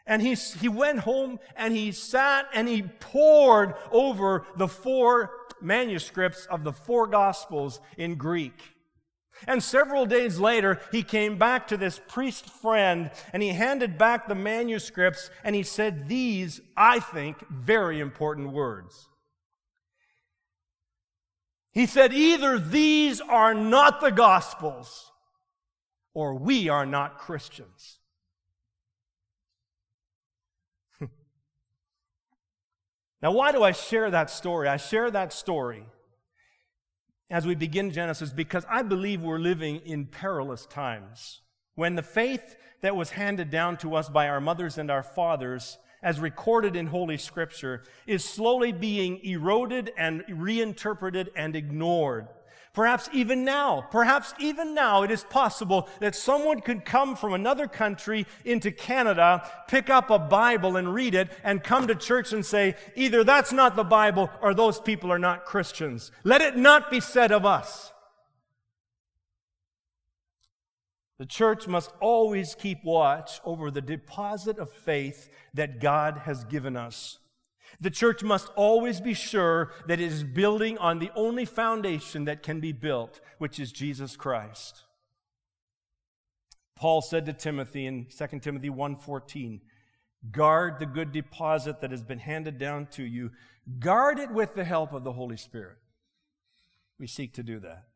And 0.08 0.22
he, 0.22 0.34
he 0.34 0.68
went 0.68 1.00
home 1.00 1.38
and 1.54 1.72
he 1.74 1.92
sat 1.92 2.48
and 2.54 2.66
he 2.66 2.82
pored 2.82 3.74
over 3.92 4.46
the 4.56 4.66
four 4.66 5.30
manuscripts 5.60 6.46
of 6.46 6.64
the 6.64 6.72
four 6.72 7.06
Gospels 7.06 7.78
in 7.98 8.14
Greek. 8.14 8.58
And 9.46 9.62
several 9.62 10.06
days 10.06 10.38
later, 10.38 10.80
he 10.90 11.02
came 11.02 11.38
back 11.38 11.68
to 11.68 11.76
this 11.76 12.00
priest 12.08 12.48
friend 12.48 13.10
and 13.34 13.42
he 13.42 13.50
handed 13.50 13.98
back 13.98 14.26
the 14.26 14.34
manuscripts 14.34 15.30
and 15.44 15.54
he 15.54 15.62
said 15.62 16.08
these, 16.08 16.60
I 16.74 17.00
think, 17.00 17.46
very 17.48 18.00
important 18.00 18.52
words. 18.52 19.08
He 21.72 21.84
said, 21.84 22.14
either 22.14 22.58
these 22.58 23.20
are 23.20 23.54
not 23.54 24.00
the 24.00 24.10
Gospels 24.10 25.12
or 26.14 26.34
we 26.34 26.70
are 26.70 26.86
not 26.86 27.18
Christians. 27.18 27.97
Now, 33.22 33.32
why 33.32 33.52
do 33.52 33.62
I 33.62 33.72
share 33.72 34.10
that 34.10 34.30
story? 34.30 34.68
I 34.68 34.76
share 34.76 35.10
that 35.10 35.32
story 35.32 35.84
as 37.30 37.46
we 37.46 37.54
begin 37.54 37.90
Genesis 37.90 38.30
because 38.30 38.64
I 38.68 38.82
believe 38.82 39.22
we're 39.22 39.38
living 39.38 39.80
in 39.84 40.06
perilous 40.06 40.66
times 40.66 41.40
when 41.74 41.94
the 41.94 42.02
faith 42.02 42.56
that 42.80 42.96
was 42.96 43.10
handed 43.10 43.50
down 43.50 43.76
to 43.78 43.94
us 43.94 44.08
by 44.08 44.28
our 44.28 44.40
mothers 44.40 44.78
and 44.78 44.90
our 44.90 45.02
fathers 45.02 45.78
as 46.02 46.20
recorded 46.20 46.76
in 46.76 46.86
Holy 46.86 47.16
Scripture, 47.16 47.82
is 48.06 48.24
slowly 48.24 48.72
being 48.72 49.18
eroded 49.24 49.92
and 49.96 50.24
reinterpreted 50.28 51.30
and 51.34 51.56
ignored. 51.56 52.28
Perhaps 52.74 53.08
even 53.12 53.44
now, 53.44 53.86
perhaps 53.90 54.34
even 54.38 54.74
now, 54.74 55.02
it 55.02 55.10
is 55.10 55.24
possible 55.24 55.88
that 56.00 56.14
someone 56.14 56.60
could 56.60 56.84
come 56.84 57.16
from 57.16 57.32
another 57.32 57.66
country 57.66 58.26
into 58.44 58.70
Canada, 58.70 59.48
pick 59.66 59.90
up 59.90 60.10
a 60.10 60.18
Bible 60.18 60.76
and 60.76 60.94
read 60.94 61.14
it, 61.14 61.30
and 61.42 61.64
come 61.64 61.86
to 61.86 61.94
church 61.94 62.32
and 62.32 62.44
say, 62.44 62.76
either 62.94 63.24
that's 63.24 63.52
not 63.52 63.74
the 63.74 63.84
Bible 63.84 64.30
or 64.42 64.54
those 64.54 64.80
people 64.80 65.10
are 65.10 65.18
not 65.18 65.44
Christians. 65.44 66.12
Let 66.24 66.40
it 66.40 66.56
not 66.56 66.90
be 66.90 67.00
said 67.00 67.32
of 67.32 67.44
us. 67.44 67.92
The 71.18 71.26
church 71.26 71.66
must 71.66 71.92
always 72.00 72.54
keep 72.54 72.84
watch 72.84 73.40
over 73.44 73.72
the 73.72 73.80
deposit 73.80 74.58
of 74.58 74.70
faith 74.70 75.28
that 75.52 75.80
God 75.80 76.18
has 76.18 76.44
given 76.44 76.76
us. 76.76 77.18
The 77.80 77.90
church 77.90 78.22
must 78.22 78.48
always 78.56 79.00
be 79.00 79.14
sure 79.14 79.72
that 79.86 80.00
it 80.00 80.12
is 80.12 80.24
building 80.24 80.78
on 80.78 80.98
the 80.98 81.10
only 81.14 81.44
foundation 81.44 82.24
that 82.24 82.42
can 82.42 82.60
be 82.60 82.72
built, 82.72 83.20
which 83.38 83.60
is 83.60 83.72
Jesus 83.72 84.16
Christ. 84.16 84.84
Paul 86.76 87.02
said 87.02 87.26
to 87.26 87.32
Timothy 87.32 87.86
in 87.86 88.06
2 88.10 88.42
Timothy 88.42 88.70
1:14, 88.70 89.60
"Guard 90.30 90.78
the 90.78 90.86
good 90.86 91.12
deposit 91.12 91.80
that 91.80 91.90
has 91.90 92.02
been 92.02 92.20
handed 92.20 92.58
down 92.58 92.86
to 92.86 93.02
you. 93.02 93.32
Guard 93.78 94.18
it 94.18 94.30
with 94.30 94.54
the 94.54 94.64
help 94.64 94.92
of 94.92 95.04
the 95.04 95.12
Holy 95.12 95.36
Spirit." 95.36 95.78
We 96.98 97.06
seek 97.06 97.34
to 97.34 97.42
do 97.42 97.60
that. 97.60 97.88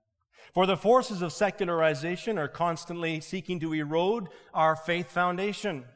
For 0.52 0.66
the 0.66 0.76
forces 0.76 1.22
of 1.22 1.32
secularization 1.32 2.38
are 2.38 2.48
constantly 2.48 3.20
seeking 3.20 3.60
to 3.60 3.72
erode 3.72 4.28
our 4.52 4.76
faith 4.76 5.10
foundation. 5.10 5.86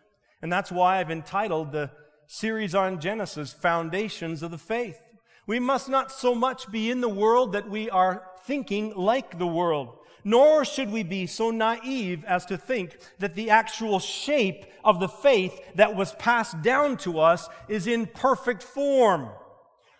And 0.40 0.52
that's 0.52 0.70
why 0.70 0.98
I've 0.98 1.10
entitled 1.10 1.72
the 1.72 1.90
series 2.26 2.74
on 2.74 3.00
Genesis, 3.00 3.52
Foundations 3.52 4.42
of 4.42 4.50
the 4.50 4.58
Faith. 4.58 5.00
We 5.46 5.58
must 5.60 5.88
not 5.88 6.10
so 6.10 6.34
much 6.34 6.70
be 6.70 6.90
in 6.90 7.00
the 7.00 7.08
world 7.08 7.52
that 7.52 7.70
we 7.70 7.88
are 7.90 8.24
thinking 8.44 8.94
like 8.94 9.38
the 9.38 9.46
world, 9.46 9.98
nor 10.24 10.64
should 10.64 10.90
we 10.90 11.02
be 11.02 11.26
so 11.26 11.50
naive 11.50 12.24
as 12.24 12.44
to 12.46 12.56
think 12.56 12.98
that 13.20 13.34
the 13.34 13.50
actual 13.50 14.00
shape 14.00 14.66
of 14.84 14.98
the 14.98 15.08
faith 15.08 15.60
that 15.76 15.94
was 15.94 16.14
passed 16.14 16.62
down 16.62 16.96
to 16.98 17.20
us 17.20 17.48
is 17.68 17.86
in 17.86 18.06
perfect 18.06 18.62
form 18.62 19.28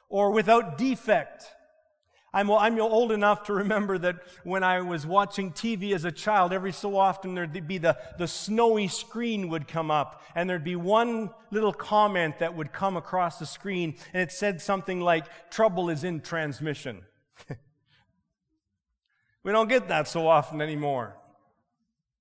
or 0.08 0.32
without 0.32 0.78
defect. 0.78 1.46
I'm, 2.32 2.50
I'm 2.50 2.78
old 2.80 3.12
enough 3.12 3.44
to 3.44 3.54
remember 3.54 3.96
that 3.98 4.16
when 4.44 4.62
I 4.62 4.80
was 4.80 5.06
watching 5.06 5.52
TV 5.52 5.94
as 5.94 6.04
a 6.04 6.12
child, 6.12 6.52
every 6.52 6.72
so 6.72 6.96
often 6.96 7.34
there'd 7.34 7.66
be 7.66 7.78
the, 7.78 7.96
the 8.18 8.28
snowy 8.28 8.88
screen 8.88 9.48
would 9.48 9.66
come 9.68 9.90
up, 9.90 10.22
and 10.34 10.48
there'd 10.48 10.64
be 10.64 10.76
one 10.76 11.30
little 11.50 11.72
comment 11.72 12.40
that 12.40 12.54
would 12.54 12.72
come 12.72 12.96
across 12.96 13.38
the 13.38 13.46
screen, 13.46 13.96
and 14.12 14.22
it 14.22 14.32
said 14.32 14.60
something 14.60 15.00
like, 15.00 15.24
Trouble 15.50 15.88
is 15.88 16.04
in 16.04 16.20
transmission. 16.20 17.02
we 19.42 19.52
don't 19.52 19.68
get 19.68 19.88
that 19.88 20.08
so 20.08 20.28
often 20.28 20.60
anymore. 20.60 21.16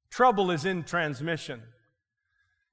Trouble 0.10 0.52
is 0.52 0.64
in 0.64 0.84
transmission. 0.84 1.62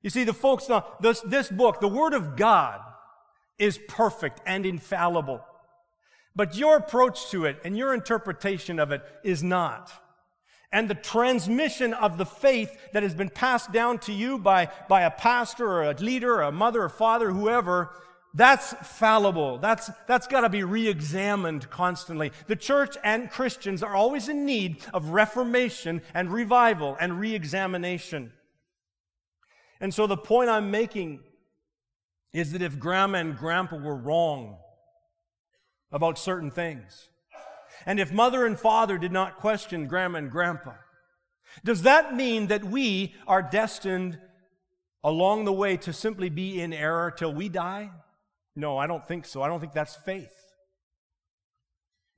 You 0.02 0.10
see, 0.10 0.24
the 0.24 0.32
folks, 0.32 0.68
this, 1.00 1.20
this 1.22 1.48
book, 1.48 1.80
the 1.80 1.88
Word 1.88 2.12
of 2.12 2.36
God, 2.36 2.80
is 3.58 3.78
perfect 3.88 4.40
and 4.46 4.66
infallible. 4.66 5.44
But 6.34 6.56
your 6.56 6.76
approach 6.76 7.30
to 7.30 7.44
it 7.44 7.58
and 7.64 7.76
your 7.76 7.92
interpretation 7.92 8.78
of 8.78 8.90
it 8.90 9.02
is 9.22 9.42
not. 9.42 9.92
And 10.72 10.88
the 10.88 10.94
transmission 10.94 11.92
of 11.92 12.16
the 12.16 12.24
faith 12.24 12.74
that 12.92 13.02
has 13.02 13.14
been 13.14 13.28
passed 13.28 13.72
down 13.72 13.98
to 14.00 14.12
you 14.12 14.38
by, 14.38 14.70
by 14.88 15.02
a 15.02 15.10
pastor 15.10 15.66
or 15.70 15.90
a 15.90 15.94
leader 15.94 16.36
or 16.36 16.42
a 16.42 16.52
mother 16.52 16.82
or 16.82 16.88
father, 16.88 17.30
whoever, 17.30 17.90
that's 18.34 18.72
fallible. 18.82 19.58
That's, 19.58 19.90
that's 20.06 20.26
got 20.26 20.40
to 20.40 20.48
be 20.48 20.64
re 20.64 20.88
examined 20.88 21.68
constantly. 21.68 22.32
The 22.46 22.56
church 22.56 22.96
and 23.04 23.30
Christians 23.30 23.82
are 23.82 23.94
always 23.94 24.30
in 24.30 24.46
need 24.46 24.82
of 24.94 25.10
reformation 25.10 26.00
and 26.14 26.32
revival 26.32 26.96
and 26.98 27.20
re 27.20 27.34
examination. 27.34 28.32
And 29.80 29.92
so 29.92 30.06
the 30.06 30.16
point 30.16 30.48
I'm 30.48 30.70
making 30.70 31.20
is 32.32 32.52
that 32.52 32.62
if 32.62 32.78
grandma 32.78 33.18
and 33.18 33.36
grandpa 33.36 33.76
were 33.76 33.96
wrong, 33.96 34.56
about 35.92 36.18
certain 36.18 36.50
things. 36.50 37.08
And 37.86 38.00
if 38.00 38.12
mother 38.12 38.46
and 38.46 38.58
father 38.58 38.98
did 38.98 39.12
not 39.12 39.38
question 39.38 39.86
grandma 39.86 40.18
and 40.18 40.30
grandpa, 40.30 40.72
does 41.64 41.82
that 41.82 42.14
mean 42.14 42.46
that 42.46 42.64
we 42.64 43.14
are 43.26 43.42
destined 43.42 44.18
along 45.04 45.44
the 45.44 45.52
way 45.52 45.76
to 45.78 45.92
simply 45.92 46.30
be 46.30 46.60
in 46.60 46.72
error 46.72 47.10
till 47.10 47.32
we 47.32 47.48
die? 47.48 47.90
No, 48.54 48.78
I 48.78 48.86
don't 48.86 49.06
think 49.06 49.26
so. 49.26 49.42
I 49.42 49.48
don't 49.48 49.60
think 49.60 49.72
that's 49.72 49.96
faith. 49.96 50.32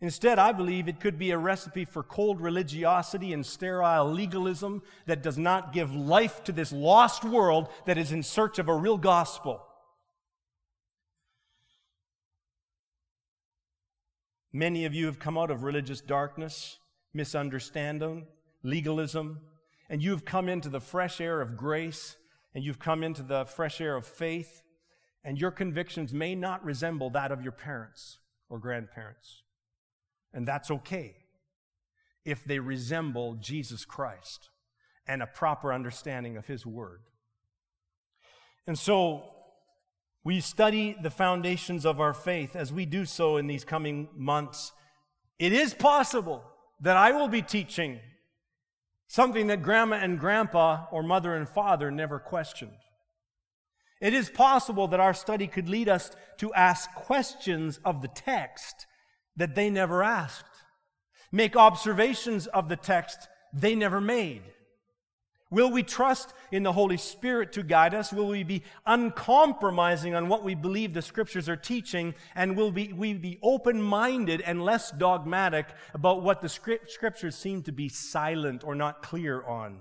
Instead, 0.00 0.38
I 0.38 0.52
believe 0.52 0.86
it 0.86 1.00
could 1.00 1.18
be 1.18 1.30
a 1.30 1.38
recipe 1.38 1.84
for 1.84 2.02
cold 2.02 2.40
religiosity 2.40 3.32
and 3.32 3.46
sterile 3.46 4.10
legalism 4.10 4.82
that 5.06 5.22
does 5.22 5.38
not 5.38 5.72
give 5.72 5.94
life 5.94 6.44
to 6.44 6.52
this 6.52 6.72
lost 6.72 7.24
world 7.24 7.68
that 7.86 7.96
is 7.96 8.12
in 8.12 8.22
search 8.22 8.58
of 8.58 8.68
a 8.68 8.74
real 8.74 8.98
gospel. 8.98 9.64
Many 14.56 14.84
of 14.84 14.94
you 14.94 15.06
have 15.06 15.18
come 15.18 15.36
out 15.36 15.50
of 15.50 15.64
religious 15.64 16.00
darkness, 16.00 16.78
misunderstanding, 17.12 18.28
legalism, 18.62 19.40
and 19.90 20.00
you've 20.00 20.24
come 20.24 20.48
into 20.48 20.68
the 20.68 20.80
fresh 20.80 21.20
air 21.20 21.40
of 21.40 21.56
grace, 21.56 22.14
and 22.54 22.62
you've 22.62 22.78
come 22.78 23.02
into 23.02 23.24
the 23.24 23.46
fresh 23.46 23.80
air 23.80 23.96
of 23.96 24.06
faith, 24.06 24.62
and 25.24 25.40
your 25.40 25.50
convictions 25.50 26.14
may 26.14 26.36
not 26.36 26.64
resemble 26.64 27.10
that 27.10 27.32
of 27.32 27.42
your 27.42 27.50
parents 27.50 28.18
or 28.48 28.60
grandparents. 28.60 29.42
And 30.32 30.46
that's 30.46 30.70
okay 30.70 31.16
if 32.24 32.44
they 32.44 32.60
resemble 32.60 33.34
Jesus 33.34 33.84
Christ 33.84 34.50
and 35.04 35.20
a 35.20 35.26
proper 35.26 35.72
understanding 35.72 36.36
of 36.36 36.46
His 36.46 36.64
Word. 36.64 37.00
And 38.68 38.78
so, 38.78 39.24
we 40.24 40.40
study 40.40 40.96
the 41.00 41.10
foundations 41.10 41.84
of 41.84 42.00
our 42.00 42.14
faith 42.14 42.56
as 42.56 42.72
we 42.72 42.86
do 42.86 43.04
so 43.04 43.36
in 43.36 43.46
these 43.46 43.64
coming 43.64 44.08
months. 44.16 44.72
It 45.38 45.52
is 45.52 45.74
possible 45.74 46.42
that 46.80 46.96
I 46.96 47.12
will 47.12 47.28
be 47.28 47.42
teaching 47.42 48.00
something 49.06 49.48
that 49.48 49.62
grandma 49.62 49.96
and 49.96 50.18
grandpa 50.18 50.86
or 50.90 51.02
mother 51.02 51.34
and 51.34 51.46
father 51.46 51.90
never 51.90 52.18
questioned. 52.18 52.72
It 54.00 54.14
is 54.14 54.30
possible 54.30 54.88
that 54.88 55.00
our 55.00 55.14
study 55.14 55.46
could 55.46 55.68
lead 55.68 55.88
us 55.88 56.10
to 56.38 56.52
ask 56.54 56.92
questions 56.94 57.78
of 57.84 58.00
the 58.00 58.08
text 58.08 58.86
that 59.36 59.54
they 59.54 59.68
never 59.68 60.02
asked, 60.02 60.64
make 61.30 61.54
observations 61.54 62.46
of 62.46 62.68
the 62.68 62.76
text 62.76 63.28
they 63.52 63.74
never 63.74 64.00
made. 64.00 64.42
Will 65.54 65.70
we 65.70 65.84
trust 65.84 66.34
in 66.50 66.64
the 66.64 66.72
Holy 66.72 66.96
Spirit 66.96 67.52
to 67.52 67.62
guide 67.62 67.94
us? 67.94 68.12
Will 68.12 68.26
we 68.26 68.42
be 68.42 68.64
uncompromising 68.86 70.12
on 70.12 70.28
what 70.28 70.42
we 70.42 70.56
believe 70.56 70.92
the 70.92 71.00
Scriptures 71.00 71.48
are 71.48 71.54
teaching? 71.54 72.16
And 72.34 72.56
will 72.56 72.72
we, 72.72 72.92
we 72.92 73.12
be 73.14 73.38
open 73.40 73.80
minded 73.80 74.40
and 74.40 74.64
less 74.64 74.90
dogmatic 74.90 75.68
about 75.94 76.24
what 76.24 76.42
the 76.42 76.48
Scriptures 76.48 77.36
seem 77.36 77.62
to 77.62 77.72
be 77.72 77.88
silent 77.88 78.64
or 78.64 78.74
not 78.74 79.00
clear 79.00 79.44
on? 79.44 79.78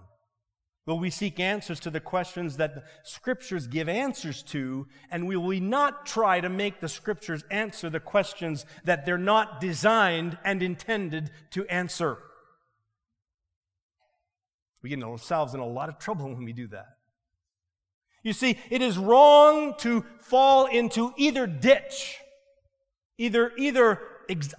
Will 0.85 0.99
we 0.99 1.09
seek 1.09 1.39
answers 1.39 1.79
to 1.79 1.89
the 1.89 1.99
questions 1.99 2.57
that 2.57 2.75
the 2.75 2.83
Scriptures 3.03 3.65
give 3.65 3.89
answers 3.89 4.43
to? 4.43 4.85
And 5.09 5.27
will 5.27 5.41
we 5.41 5.59
not 5.59 6.05
try 6.05 6.39
to 6.39 6.49
make 6.49 6.81
the 6.81 6.87
Scriptures 6.87 7.43
answer 7.49 7.89
the 7.89 7.99
questions 7.99 8.67
that 8.83 9.07
they're 9.07 9.17
not 9.17 9.59
designed 9.59 10.37
and 10.45 10.61
intended 10.61 11.31
to 11.49 11.65
answer? 11.65 12.19
We 14.83 14.89
get 14.89 15.01
ourselves 15.01 15.53
in 15.53 15.61
a 15.61 15.65
lot 15.65 15.89
of 15.89 15.97
trouble 15.97 16.25
when 16.33 16.43
we 16.43 16.53
do 16.53 16.67
that. 16.67 16.97
You 18.21 18.33
see, 18.33 18.57
it 18.69 18.81
is 18.81 18.97
wrong 18.97 19.75
to 19.79 20.05
fall 20.19 20.67
into 20.67 21.13
either 21.17 21.45
ditch, 21.45 22.17
either, 23.17 23.51
either 23.57 23.99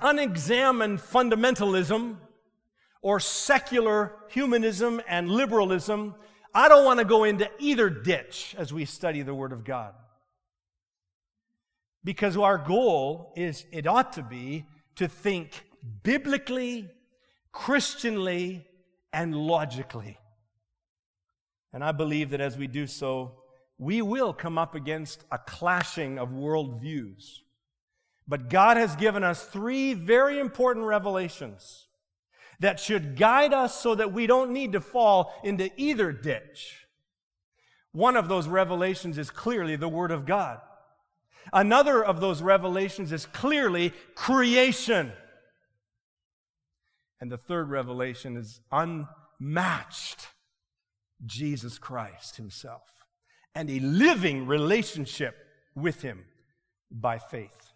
unexamined 0.00 0.98
fundamentalism 0.98 2.18
or 3.00 3.20
secular 3.20 4.12
humanism 4.28 5.00
and 5.08 5.30
liberalism. 5.30 6.14
I 6.54 6.68
don't 6.68 6.84
want 6.84 6.98
to 6.98 7.06
go 7.06 7.24
into 7.24 7.50
either 7.58 7.88
ditch 7.88 8.54
as 8.58 8.72
we 8.72 8.84
study 8.84 9.22
the 9.22 9.34
Word 9.34 9.52
of 9.52 9.64
God. 9.64 9.94
Because 12.02 12.36
our 12.36 12.58
goal 12.58 13.32
is, 13.34 13.64
it 13.72 13.86
ought 13.86 14.12
to 14.14 14.22
be, 14.22 14.66
to 14.96 15.08
think 15.08 15.64
biblically, 16.02 16.90
Christianly, 17.50 18.66
and 19.14 19.34
logically. 19.34 20.18
And 21.72 21.82
I 21.82 21.92
believe 21.92 22.30
that 22.30 22.40
as 22.40 22.58
we 22.58 22.66
do 22.66 22.86
so, 22.86 23.36
we 23.78 24.02
will 24.02 24.32
come 24.32 24.58
up 24.58 24.74
against 24.74 25.24
a 25.32 25.38
clashing 25.38 26.18
of 26.18 26.28
worldviews. 26.30 27.38
But 28.28 28.50
God 28.50 28.76
has 28.76 28.96
given 28.96 29.22
us 29.24 29.44
three 29.44 29.94
very 29.94 30.38
important 30.38 30.86
revelations 30.86 31.86
that 32.60 32.80
should 32.80 33.16
guide 33.16 33.52
us 33.52 33.80
so 33.80 33.94
that 33.94 34.12
we 34.12 34.26
don't 34.26 34.52
need 34.52 34.72
to 34.72 34.80
fall 34.80 35.34
into 35.44 35.70
either 35.76 36.12
ditch. 36.12 36.86
One 37.92 38.16
of 38.16 38.28
those 38.28 38.48
revelations 38.48 39.18
is 39.18 39.30
clearly 39.30 39.76
the 39.76 39.88
Word 39.88 40.10
of 40.10 40.26
God. 40.26 40.60
Another 41.52 42.04
of 42.04 42.20
those 42.20 42.42
revelations 42.42 43.12
is 43.12 43.26
clearly 43.26 43.92
creation. 44.14 45.12
And 47.20 47.30
the 47.30 47.38
third 47.38 47.70
revelation 47.70 48.36
is 48.36 48.60
unmatched 48.70 50.28
Jesus 51.24 51.78
Christ 51.78 52.36
Himself 52.36 52.82
and 53.54 53.70
a 53.70 53.78
living 53.80 54.46
relationship 54.46 55.36
with 55.74 56.02
Him 56.02 56.24
by 56.90 57.18
faith. 57.18 57.72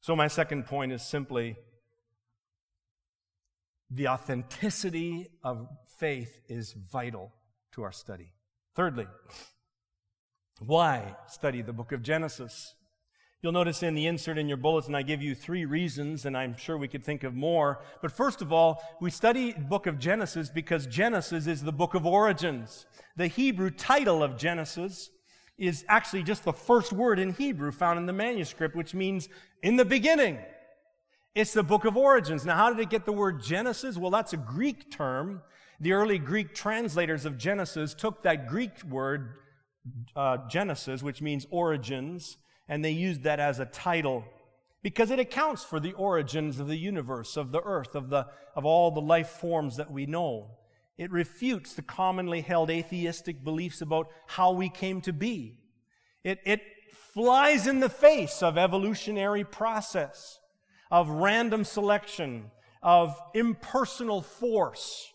So, 0.00 0.14
my 0.16 0.28
second 0.28 0.66
point 0.66 0.92
is 0.92 1.02
simply 1.02 1.56
the 3.90 4.08
authenticity 4.08 5.28
of 5.42 5.68
faith 5.98 6.40
is 6.48 6.72
vital 6.72 7.32
to 7.72 7.82
our 7.82 7.92
study. 7.92 8.32
Thirdly, 8.74 9.06
why 10.60 11.16
study 11.26 11.62
the 11.62 11.72
book 11.72 11.92
of 11.92 12.02
Genesis? 12.02 12.74
You'll 13.40 13.52
notice 13.52 13.84
in 13.84 13.94
the 13.94 14.08
insert 14.08 14.36
in 14.36 14.48
your 14.48 14.56
bulletin, 14.56 14.96
I 14.96 15.02
give 15.02 15.22
you 15.22 15.32
three 15.32 15.64
reasons, 15.64 16.26
and 16.26 16.36
I'm 16.36 16.56
sure 16.56 16.76
we 16.76 16.88
could 16.88 17.04
think 17.04 17.22
of 17.22 17.34
more. 17.34 17.80
But 18.02 18.10
first 18.10 18.42
of 18.42 18.52
all, 18.52 18.82
we 19.00 19.10
study 19.10 19.52
book 19.52 19.86
of 19.86 20.00
Genesis 20.00 20.50
because 20.50 20.88
Genesis 20.88 21.46
is 21.46 21.62
the 21.62 21.70
book 21.70 21.94
of 21.94 22.04
origins. 22.04 22.84
The 23.16 23.28
Hebrew 23.28 23.70
title 23.70 24.24
of 24.24 24.36
Genesis 24.36 25.10
is 25.56 25.84
actually 25.88 26.24
just 26.24 26.44
the 26.44 26.52
first 26.52 26.92
word 26.92 27.20
in 27.20 27.32
Hebrew 27.32 27.70
found 27.70 28.00
in 28.00 28.06
the 28.06 28.12
manuscript, 28.12 28.74
which 28.74 28.92
means 28.92 29.28
in 29.62 29.76
the 29.76 29.84
beginning. 29.84 30.38
It's 31.36 31.52
the 31.52 31.62
book 31.62 31.84
of 31.84 31.96
origins. 31.96 32.44
Now, 32.44 32.56
how 32.56 32.72
did 32.72 32.80
it 32.80 32.90
get 32.90 33.04
the 33.04 33.12
word 33.12 33.40
Genesis? 33.40 33.96
Well, 33.96 34.10
that's 34.10 34.32
a 34.32 34.36
Greek 34.36 34.90
term. 34.90 35.42
The 35.78 35.92
early 35.92 36.18
Greek 36.18 36.54
translators 36.56 37.24
of 37.24 37.38
Genesis 37.38 37.94
took 37.94 38.24
that 38.24 38.48
Greek 38.48 38.82
word, 38.82 39.34
uh, 40.16 40.38
Genesis, 40.48 41.04
which 41.04 41.22
means 41.22 41.46
origins, 41.52 42.36
and 42.68 42.84
they 42.84 42.90
used 42.90 43.22
that 43.22 43.40
as 43.40 43.58
a 43.58 43.66
title 43.66 44.24
because 44.82 45.10
it 45.10 45.18
accounts 45.18 45.64
for 45.64 45.80
the 45.80 45.92
origins 45.92 46.60
of 46.60 46.68
the 46.68 46.76
universe, 46.76 47.36
of 47.36 47.50
the 47.50 47.62
earth, 47.62 47.94
of, 47.94 48.10
the, 48.10 48.26
of 48.54 48.64
all 48.64 48.90
the 48.90 49.00
life 49.00 49.28
forms 49.28 49.76
that 49.76 49.90
we 49.90 50.06
know. 50.06 50.50
It 50.96 51.10
refutes 51.10 51.74
the 51.74 51.82
commonly 51.82 52.40
held 52.40 52.70
atheistic 52.70 53.42
beliefs 53.42 53.80
about 53.80 54.08
how 54.26 54.52
we 54.52 54.68
came 54.68 55.00
to 55.02 55.12
be. 55.12 55.58
It, 56.24 56.40
it 56.44 56.62
flies 57.12 57.66
in 57.66 57.80
the 57.80 57.88
face 57.88 58.42
of 58.42 58.58
evolutionary 58.58 59.44
process 59.44 60.38
of 60.90 61.08
random 61.08 61.64
selection, 61.64 62.50
of 62.82 63.20
impersonal 63.34 64.22
force, 64.22 65.12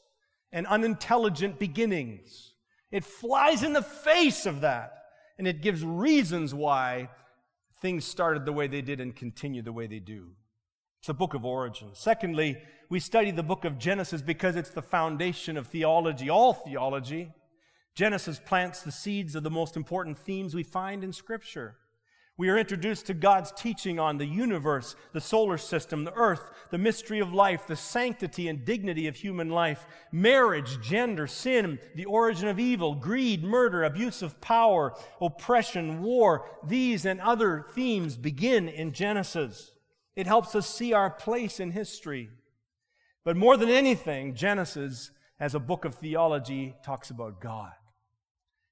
and 0.52 0.68
unintelligent 0.68 1.60
beginnings. 1.60 2.54
It 2.92 3.04
flies 3.04 3.64
in 3.64 3.74
the 3.74 3.82
face 3.82 4.46
of 4.46 4.62
that, 4.62 4.94
and 5.38 5.48
it 5.48 5.62
gives 5.62 5.84
reasons 5.84 6.54
why 6.54 7.10
things 7.84 8.06
started 8.06 8.46
the 8.46 8.54
way 8.54 8.66
they 8.66 8.82
did 8.82 9.02
and 9.02 9.14
continue 9.14 9.62
the 9.62 9.74
way 9.74 9.86
they 9.86 10.00
do. 10.00 10.30
It's 11.00 11.08
the 11.08 11.14
book 11.14 11.34
of 11.34 11.44
origins. 11.44 12.00
Secondly, 12.00 12.58
we 12.90 13.02
study 13.02 13.30
the 13.30 13.44
book 13.44 13.66
of 13.66 13.78
Genesis 13.78 14.22
because 14.22 14.56
it's 14.56 14.70
the 14.70 14.82
foundation 14.82 15.58
of 15.58 15.68
theology, 15.68 16.30
all 16.30 16.54
theology. 16.54 17.34
Genesis 17.94 18.40
plants 18.40 18.82
the 18.84 18.92
seeds 18.92 19.36
of 19.36 19.44
the 19.44 19.52
most 19.52 19.76
important 19.76 20.18
themes 20.18 20.56
we 20.56 20.64
find 20.64 21.04
in 21.04 21.12
Scripture. 21.12 21.76
We 22.36 22.50
are 22.50 22.58
introduced 22.58 23.06
to 23.08 23.14
God's 23.14 23.52
teaching 23.52 24.00
on 24.00 24.18
the 24.18 24.26
universe, 24.26 24.96
the 25.12 25.22
solar 25.22 25.60
system, 25.60 26.04
the 26.04 26.16
earth, 26.16 26.50
the 26.72 26.80
mystery 26.80 27.20
of 27.20 27.32
life, 27.32 27.68
the 27.68 27.76
sanctity 27.76 28.48
and 28.48 28.66
dignity 28.66 29.06
of 29.06 29.16
human 29.16 29.50
life, 29.50 29.86
marriage, 30.12 30.82
gender, 30.82 31.28
sin, 31.28 31.78
the 31.94 32.06
origin 32.06 32.48
of 32.48 32.60
evil, 32.60 32.96
greed, 32.96 33.44
murder, 33.44 33.84
abuse 33.84 34.24
of 34.24 34.42
power, 34.42 34.96
oppression, 35.22 36.02
war. 36.02 36.50
These 36.66 37.06
and 37.06 37.22
other 37.22 37.68
themes 37.76 38.18
begin 38.18 38.68
in 38.68 38.94
Genesis. 38.94 39.72
It 40.16 40.26
helps 40.26 40.56
us 40.56 40.68
see 40.68 40.92
our 40.92 41.12
place 41.12 41.60
in 41.60 41.70
history. 41.70 42.30
But 43.24 43.38
more 43.38 43.58
than 43.58 43.70
anything, 43.70 44.34
Genesis, 44.34 45.12
as 45.40 45.54
a 45.54 45.60
book 45.60 45.86
of 45.86 45.94
theology, 45.96 46.74
talks 46.84 47.12
about 47.12 47.40
God. 47.40 47.74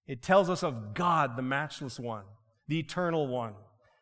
It 0.07 0.23
tells 0.23 0.49
us 0.49 0.63
of 0.63 0.95
God, 0.95 1.37
the 1.37 1.43
matchless 1.43 1.99
one 1.99 2.23
the 2.71 2.79
eternal 2.79 3.27
one, 3.27 3.53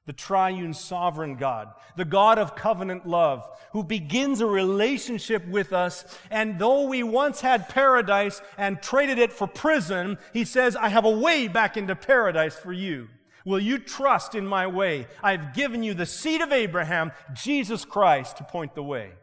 the 0.05 0.13
triune 0.13 0.75
sovereign 0.75 1.38
God, 1.38 1.69
the 1.97 2.05
God 2.05 2.38
of 2.38 2.55
covenant 2.55 3.08
love, 3.08 3.49
who 3.71 3.84
begins 3.84 4.41
a 4.41 4.45
relationship 4.45 5.43
with 5.47 5.73
us. 5.73 6.05
And 6.29 6.60
though 6.60 6.84
we 6.84 7.01
once 7.01 7.41
had 7.41 7.67
paradise 7.67 8.43
and 8.60 8.79
traded 8.79 9.17
it 9.17 9.34
for 9.34 9.47
prison, 9.47 10.19
he 10.34 10.45
says, 10.45 10.75
I 10.75 10.89
have 10.89 11.05
a 11.05 11.10
way 11.10 11.47
back 11.47 11.77
into 11.77 11.95
paradise 11.95 12.55
for 12.55 12.71
you. 12.71 13.08
Will 13.43 13.60
you 13.60 13.79
trust 13.79 14.36
in 14.36 14.45
my 14.45 14.67
way? 14.67 15.08
I've 15.23 15.55
given 15.55 15.82
you 15.82 15.95
the 15.95 16.05
seed 16.05 16.41
of 16.41 16.51
Abraham, 16.51 17.12
Jesus 17.34 17.86
Christ, 17.86 18.38
to 18.38 18.43
point 18.43 18.75
the 18.75 18.84
way. 18.84 19.13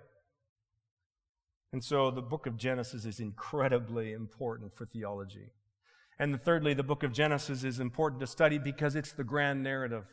And 1.73 1.85
so 1.85 2.11
the 2.11 2.21
book 2.21 2.49
of 2.49 2.57
Genesis 2.57 3.05
is 3.05 3.21
incredibly 3.21 4.13
important 4.13 4.75
for 4.75 4.87
theology. 4.87 5.53
And 6.19 6.41
thirdly, 6.41 6.75
the 6.75 6.83
book 6.83 7.03
of 7.03 7.13
Genesis 7.13 7.63
is 7.63 7.79
important 7.79 8.21
to 8.21 8.27
study 8.27 8.59
because 8.59 8.97
it's 8.97 9.13
the 9.13 9.25
grand 9.25 9.63
narrative. 9.63 10.05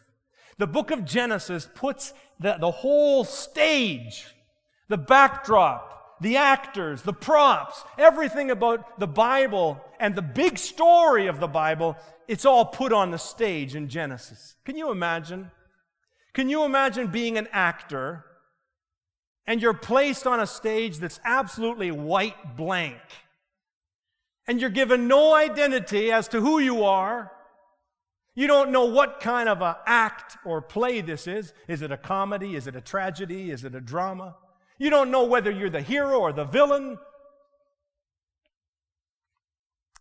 The 0.58 0.68
book 0.68 0.92
of 0.92 1.06
Genesis 1.06 1.68
puts 1.74 2.14
the, 2.40 2.58
the 2.60 2.72
whole 2.72 3.24
stage, 3.24 4.28
the 4.90 4.98
backdrop, 4.98 6.20
the 6.22 6.38
actors, 6.38 7.02
the 7.02 7.14
props, 7.14 7.84
everything 7.98 8.52
about 8.52 9.00
the 9.00 9.08
Bible 9.08 9.82
and 10.00 10.16
the 10.16 10.22
big 10.22 10.58
story 10.58 11.28
of 11.28 11.40
the 11.40 11.48
Bible, 11.48 11.98
it's 12.28 12.46
all 12.46 12.66
put 12.66 12.94
on 12.94 13.12
the 13.12 13.18
stage 13.18 13.76
in 13.76 13.90
Genesis. 13.90 14.56
Can 14.66 14.78
you 14.78 14.92
imagine? 14.92 15.52
Can 16.34 16.50
you 16.50 16.64
imagine 16.64 17.08
being 17.08 17.38
an 17.38 17.48
actor 17.52 18.26
and 19.46 19.62
you're 19.62 19.74
placed 19.74 20.26
on 20.26 20.40
a 20.40 20.48
stage 20.48 20.98
that's 20.98 21.20
absolutely 21.26 21.92
white 21.92 22.56
blank? 22.56 22.98
And 24.48 24.60
you're 24.60 24.70
given 24.70 25.08
no 25.08 25.34
identity 25.34 26.12
as 26.12 26.28
to 26.30 26.42
who 26.42 26.60
you 26.60 26.84
are. 26.84 27.32
You 28.36 28.48
don't 28.48 28.72
know 28.72 28.86
what 28.86 29.20
kind 29.20 29.48
of 29.48 29.62
an 29.62 29.76
act 29.86 30.38
or 30.44 30.62
play 30.62 31.02
this 31.02 31.28
is. 31.28 31.54
Is 31.68 31.82
it 31.82 31.92
a 31.92 31.98
comedy? 31.98 32.56
Is 32.56 32.68
it 32.68 32.76
a 32.76 32.82
tragedy? 32.82 33.52
Is 33.52 33.64
it 33.64 33.76
a 33.76 33.82
drama? 33.82 34.36
You 34.80 34.90
don't 34.90 35.12
know 35.12 35.24
whether 35.26 35.52
you're 35.52 35.70
the 35.70 35.82
hero 35.82 36.20
or 36.20 36.34
the 36.34 36.46
villain. 36.46 36.98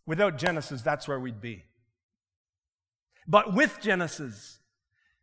Without 0.07 0.39
Genesis, 0.39 0.83
that's 0.83 1.07
where 1.07 1.21
we'd 1.21 1.41
be. 1.41 1.65
But 3.29 3.55
with 3.55 3.79
Genesis, 3.81 4.59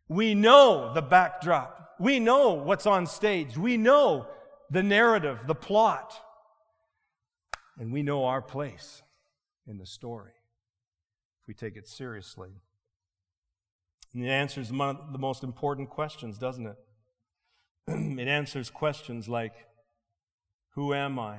we 0.08 0.34
know 0.34 0.94
the 0.94 1.02
backdrop. 1.02 1.96
We 1.98 2.20
know 2.20 2.54
what's 2.54 2.86
on 2.86 3.06
stage. 3.06 3.58
We 3.58 3.76
know 3.76 4.28
the 4.70 4.82
narrative, 4.82 5.40
the 5.46 5.54
plot. 5.54 6.14
And 7.78 7.92
we 7.92 8.02
know 8.02 8.24
our 8.24 8.40
place 8.40 9.02
in 9.70 9.78
the 9.78 9.86
story 9.86 10.32
if 11.40 11.48
we 11.48 11.54
take 11.54 11.76
it 11.76 11.88
seriously. 11.88 12.50
And 14.12 14.24
it 14.24 14.28
answers 14.28 14.72
one 14.72 14.96
of 14.96 15.12
the 15.12 15.18
most 15.18 15.44
important 15.44 15.88
questions, 15.88 16.36
doesn't 16.36 16.66
it? 16.66 16.76
it 18.18 18.28
answers 18.28 18.68
questions 18.68 19.28
like 19.28 19.54
Who 20.74 20.92
am 20.92 21.18
I? 21.18 21.36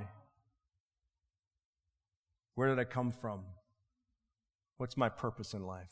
Where 2.56 2.70
did 2.70 2.80
I 2.80 2.86
come 2.86 3.12
from? 3.12 3.42
What's 4.78 4.98
my 4.98 5.10
purpose 5.10 5.54
in 5.54 5.66
life? 5.66 5.92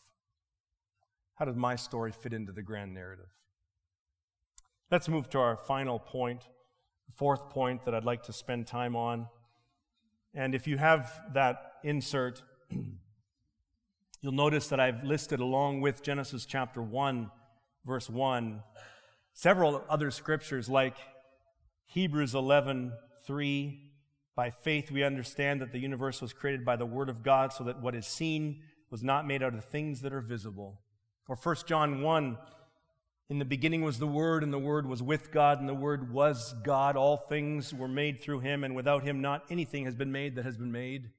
How 1.36 1.46
does 1.46 1.56
my 1.56 1.76
story 1.76 2.12
fit 2.12 2.34
into 2.34 2.52
the 2.52 2.62
grand 2.62 2.94
narrative? 2.94 3.30
Let's 4.92 5.08
move 5.08 5.30
to 5.30 5.40
our 5.40 5.56
final 5.56 6.00
point, 6.00 6.42
fourth 7.16 7.50
point 7.50 7.86
that 7.86 7.94
I'd 7.94 8.04
like 8.04 8.24
to 8.24 8.34
spend 8.34 8.66
time 8.66 8.96
on. 8.96 9.28
And 10.34 10.54
if 10.54 10.68
you 10.68 10.78
have 10.78 11.12
that 11.34 11.74
insert, 11.84 12.42
you'll 14.22 14.32
notice 14.32 14.68
that 14.68 14.80
I've 14.80 15.04
listed 15.04 15.40
along 15.40 15.82
with 15.82 16.04
Genesis 16.04 16.46
chapter 16.46 16.82
1, 16.82 17.32
verse 17.86 18.10
1, 18.10 18.62
several 19.34 19.84
other 19.90 20.12
scriptures 20.12 20.70
like 20.70 20.96
Hebrews 21.88 22.36
11, 22.36 22.94
3. 23.26 23.86
By 24.36 24.52
faith, 24.52 24.92
we 24.92 25.04
understand 25.04 25.62
that 25.62 25.72
the 25.72 25.80
universe 25.80 26.22
was 26.22 26.32
created 26.32 26.64
by 26.64 26.76
the 26.76 26.86
Word 26.86 27.10
of 27.10 27.24
God, 27.24 27.52
so 27.52 27.64
that 27.64 27.82
what 27.82 27.96
is 27.96 28.06
seen 28.06 28.62
was 28.92 29.04
not 29.04 29.28
made 29.28 29.44
out 29.44 29.54
of 29.54 29.66
things 29.66 30.02
that 30.02 30.14
are 30.14 30.22
visible. 30.22 30.80
Or 31.28 31.36
1 31.36 31.56
John 31.66 32.02
1, 32.02 32.38
in 33.30 33.38
the 33.38 33.46
beginning 33.46 33.84
was 33.84 34.00
the 34.00 34.08
Word, 34.08 34.44
and 34.44 34.52
the 34.52 34.58
Word 34.58 34.88
was 34.88 35.04
with 35.04 35.32
God, 35.32 35.60
and 35.60 35.70
the 35.70 35.76
Word 35.76 36.12
was 36.12 36.56
God. 36.64 36.96
All 36.96 37.16
things 37.16 37.72
were 37.74 37.88
made 37.88 38.22
through 38.22 38.40
Him, 38.40 38.64
and 38.64 38.76
without 38.76 39.04
Him, 39.04 39.22
not 39.22 39.44
anything 39.52 39.86
has 39.86 39.94
been 39.94 40.12
made 40.12 40.36
that 40.36 40.46
has 40.46 40.58
been 40.58 40.72
made. 40.72 41.12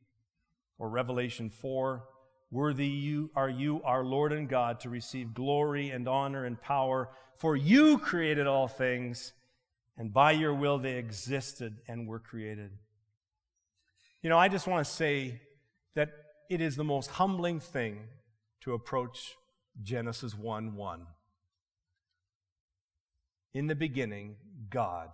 Or 0.79 0.89
Revelation 0.89 1.51
4, 1.51 2.05
Worthy 2.51 2.89
you 2.89 3.31
are 3.37 3.49
you, 3.49 3.81
our 3.85 4.03
Lord 4.03 4.33
and 4.33 4.49
God, 4.49 4.81
to 4.81 4.91
receive 4.91 5.35
glory 5.35 5.91
and 5.91 6.09
honor 6.09 6.45
and 6.45 6.61
power, 6.61 7.11
for 7.37 7.55
you 7.55 7.99
created 7.99 8.49
all 8.49 8.67
things, 8.67 9.33
and 9.97 10.13
by 10.13 10.33
your 10.33 10.53
will 10.53 10.79
they 10.79 10.97
existed 10.97 11.77
and 11.87 12.09
were 12.09 12.19
created. 12.19 12.73
You 14.21 14.31
know, 14.31 14.39
I 14.39 14.49
just 14.49 14.67
want 14.67 14.85
to 14.85 14.93
say 14.93 15.41
that 15.95 16.11
it 16.51 16.61
is 16.61 16.75
the 16.75 16.83
most 16.83 17.11
humbling 17.11 17.61
thing 17.61 18.01
to 18.63 18.75
approach 18.75 19.37
Genesis 19.81 20.35
1 20.35 20.75
1. 20.75 21.07
In 23.53 23.67
the 23.67 23.75
beginning, 23.75 24.37
God 24.71 25.09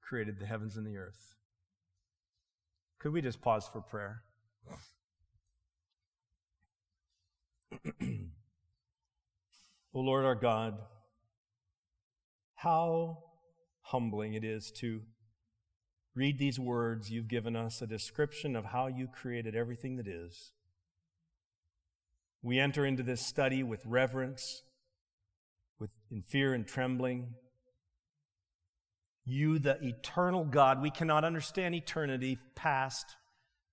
created 0.00 0.38
the 0.38 0.46
heavens 0.46 0.76
and 0.76 0.86
the 0.86 0.96
earth. 0.96 1.34
Could 2.98 3.12
we 3.12 3.20
just 3.20 3.42
pause 3.42 3.68
for 3.70 3.82
prayer? 3.82 4.22
o 9.92 10.00
Lord 10.00 10.24
our 10.24 10.34
God, 10.34 10.78
how 12.54 13.18
humbling 13.82 14.32
it 14.32 14.44
is 14.44 14.70
to 14.70 15.02
read 16.14 16.38
these 16.38 16.58
words 16.58 17.10
you've 17.10 17.28
given 17.28 17.54
us, 17.56 17.82
a 17.82 17.86
description 17.86 18.56
of 18.56 18.64
how 18.66 18.86
you 18.86 19.06
created 19.06 19.54
everything 19.54 19.96
that 19.96 20.08
is. 20.08 20.52
We 22.40 22.58
enter 22.58 22.86
into 22.86 23.02
this 23.02 23.20
study 23.20 23.62
with 23.62 23.84
reverence 23.84 24.62
in 26.14 26.22
fear 26.22 26.54
and 26.54 26.64
trembling. 26.66 27.34
You, 29.26 29.58
the 29.58 29.78
eternal 29.84 30.44
God, 30.44 30.80
we 30.80 30.90
cannot 30.90 31.24
understand 31.24 31.74
eternity 31.74 32.38
past 32.54 33.16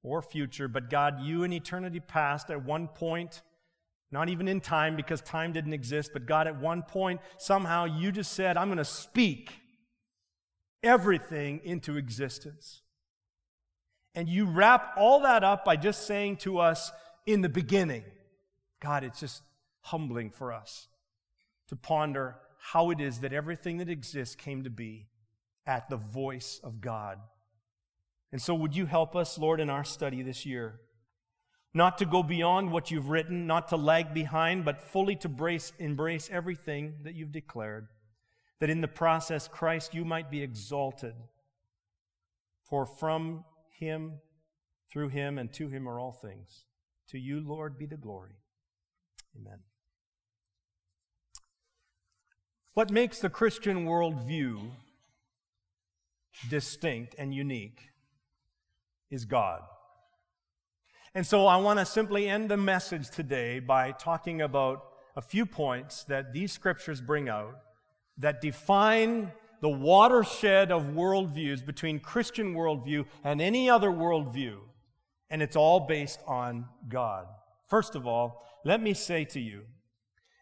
or 0.02 0.24
future, 0.24 0.68
but 0.68 0.90
God, 0.90 1.22
you 1.22 1.44
in 1.44 1.54
eternity 1.54 2.00
past, 2.00 2.50
at 2.50 2.66
one 2.66 2.88
point, 2.88 3.44
not 4.12 4.28
even 4.28 4.48
in 4.48 4.60
time 4.60 4.96
because 4.96 5.22
time 5.22 5.54
didn't 5.54 5.74
exist, 5.74 6.12
but 6.14 6.26
God, 6.26 6.48
at 6.48 6.60
one 6.60 6.82
point, 6.82 7.22
somehow 7.38 7.86
you 7.86 8.12
just 8.12 8.34
said, 8.34 8.58
I'm 8.58 8.70
going 8.70 8.78
to 8.80 8.86
speak 8.86 9.52
everything 10.82 11.62
into 11.64 11.96
existence. 11.96 12.82
And 14.16 14.28
you 14.28 14.46
wrap 14.46 14.96
all 14.98 15.22
that 15.22 15.44
up 15.44 15.64
by 15.64 15.76
just 15.76 16.08
saying 16.08 16.38
to 16.38 16.58
us 16.58 16.92
in 17.28 17.42
the 17.42 17.50
beginning, 17.50 18.04
God, 18.82 19.04
it's 19.04 19.20
just 19.20 19.44
humbling 19.82 20.32
for 20.32 20.52
us 20.52 20.88
to 21.72 21.76
ponder 21.78 22.36
how 22.60 22.90
it 22.90 23.00
is 23.00 23.22
that 23.22 23.32
everything 23.32 23.78
that 23.78 23.90
exists 23.90 24.36
came 24.36 24.66
to 24.66 24.70
be 24.70 25.08
at 25.66 25.90
the 25.90 25.96
voice 25.96 26.60
of 26.66 26.82
God. 26.82 27.18
And 28.34 28.42
so, 28.42 28.54
would 28.54 28.76
you 28.76 28.86
help 28.86 29.16
us, 29.16 29.38
Lord, 29.38 29.62
in 29.62 29.70
our 29.70 29.86
study 29.86 30.22
this 30.22 30.46
year? 30.46 30.82
Not 31.74 31.98
to 32.00 32.06
go 32.06 32.24
beyond 32.24 32.74
what 32.74 32.92
you've 32.92 33.10
written, 33.10 33.48
not 33.48 33.70
to 33.70 33.78
lag 33.78 34.14
behind, 34.14 34.66
but 34.66 34.82
fully 34.82 35.16
to 35.18 35.30
brace, 35.30 35.72
embrace 35.80 36.30
everything 36.30 36.96
that 37.04 37.16
you've 37.16 37.32
declared. 37.32 37.88
That 38.60 38.70
in 38.70 38.82
the 38.82 38.90
process, 38.90 39.48
Christ, 39.48 39.94
you 39.94 40.04
might 40.04 40.30
be 40.30 40.44
exalted. 40.44 41.16
For 42.66 42.86
from 42.86 43.46
him, 43.80 44.16
through 44.92 45.08
him, 45.10 45.38
and 45.38 45.54
to 45.54 45.70
him 45.70 45.88
are 45.88 46.02
all 46.02 46.12
things. 46.12 46.66
To 47.12 47.18
you, 47.18 47.40
Lord, 47.40 47.78
be 47.78 47.86
the 47.86 47.96
glory. 47.96 48.36
Amen. 49.38 49.60
What 52.74 52.90
makes 52.90 53.20
the 53.20 53.30
Christian 53.30 53.86
worldview 53.86 54.72
distinct 56.50 57.16
and 57.18 57.34
unique 57.34 57.90
is 59.10 59.26
God. 59.26 59.62
And 61.14 61.28
so 61.28 61.48
I 61.48 61.58
want 61.58 61.80
to 61.80 61.86
simply 61.86 62.30
end 62.30 62.50
the 62.50 62.56
message 62.56 63.10
today 63.10 63.60
by 63.60 63.92
talking 63.92 64.42
about 64.42 64.86
a 65.18 65.22
few 65.22 65.46
points 65.46 66.06
that 66.06 66.32
these 66.32 66.54
scriptures 66.54 67.02
bring 67.02 67.28
out 67.28 67.56
that 68.18 68.40
define 68.40 69.32
the 69.60 69.70
watershed 69.70 70.72
of 70.72 70.84
worldviews 70.84 71.66
between 71.66 72.00
Christian 72.00 72.54
worldview 72.56 73.06
and 73.24 73.42
any 73.42 73.70
other 73.70 73.90
worldview. 73.90 74.60
And 75.30 75.42
it's 75.42 75.58
all 75.58 75.82
based 75.82 76.22
on 76.26 76.66
God. 76.88 77.26
First 77.68 77.96
of 77.96 78.08
all, 78.08 78.42
let 78.64 78.82
me 78.82 78.94
say 78.94 79.26
to 79.26 79.40
you, 79.40 79.64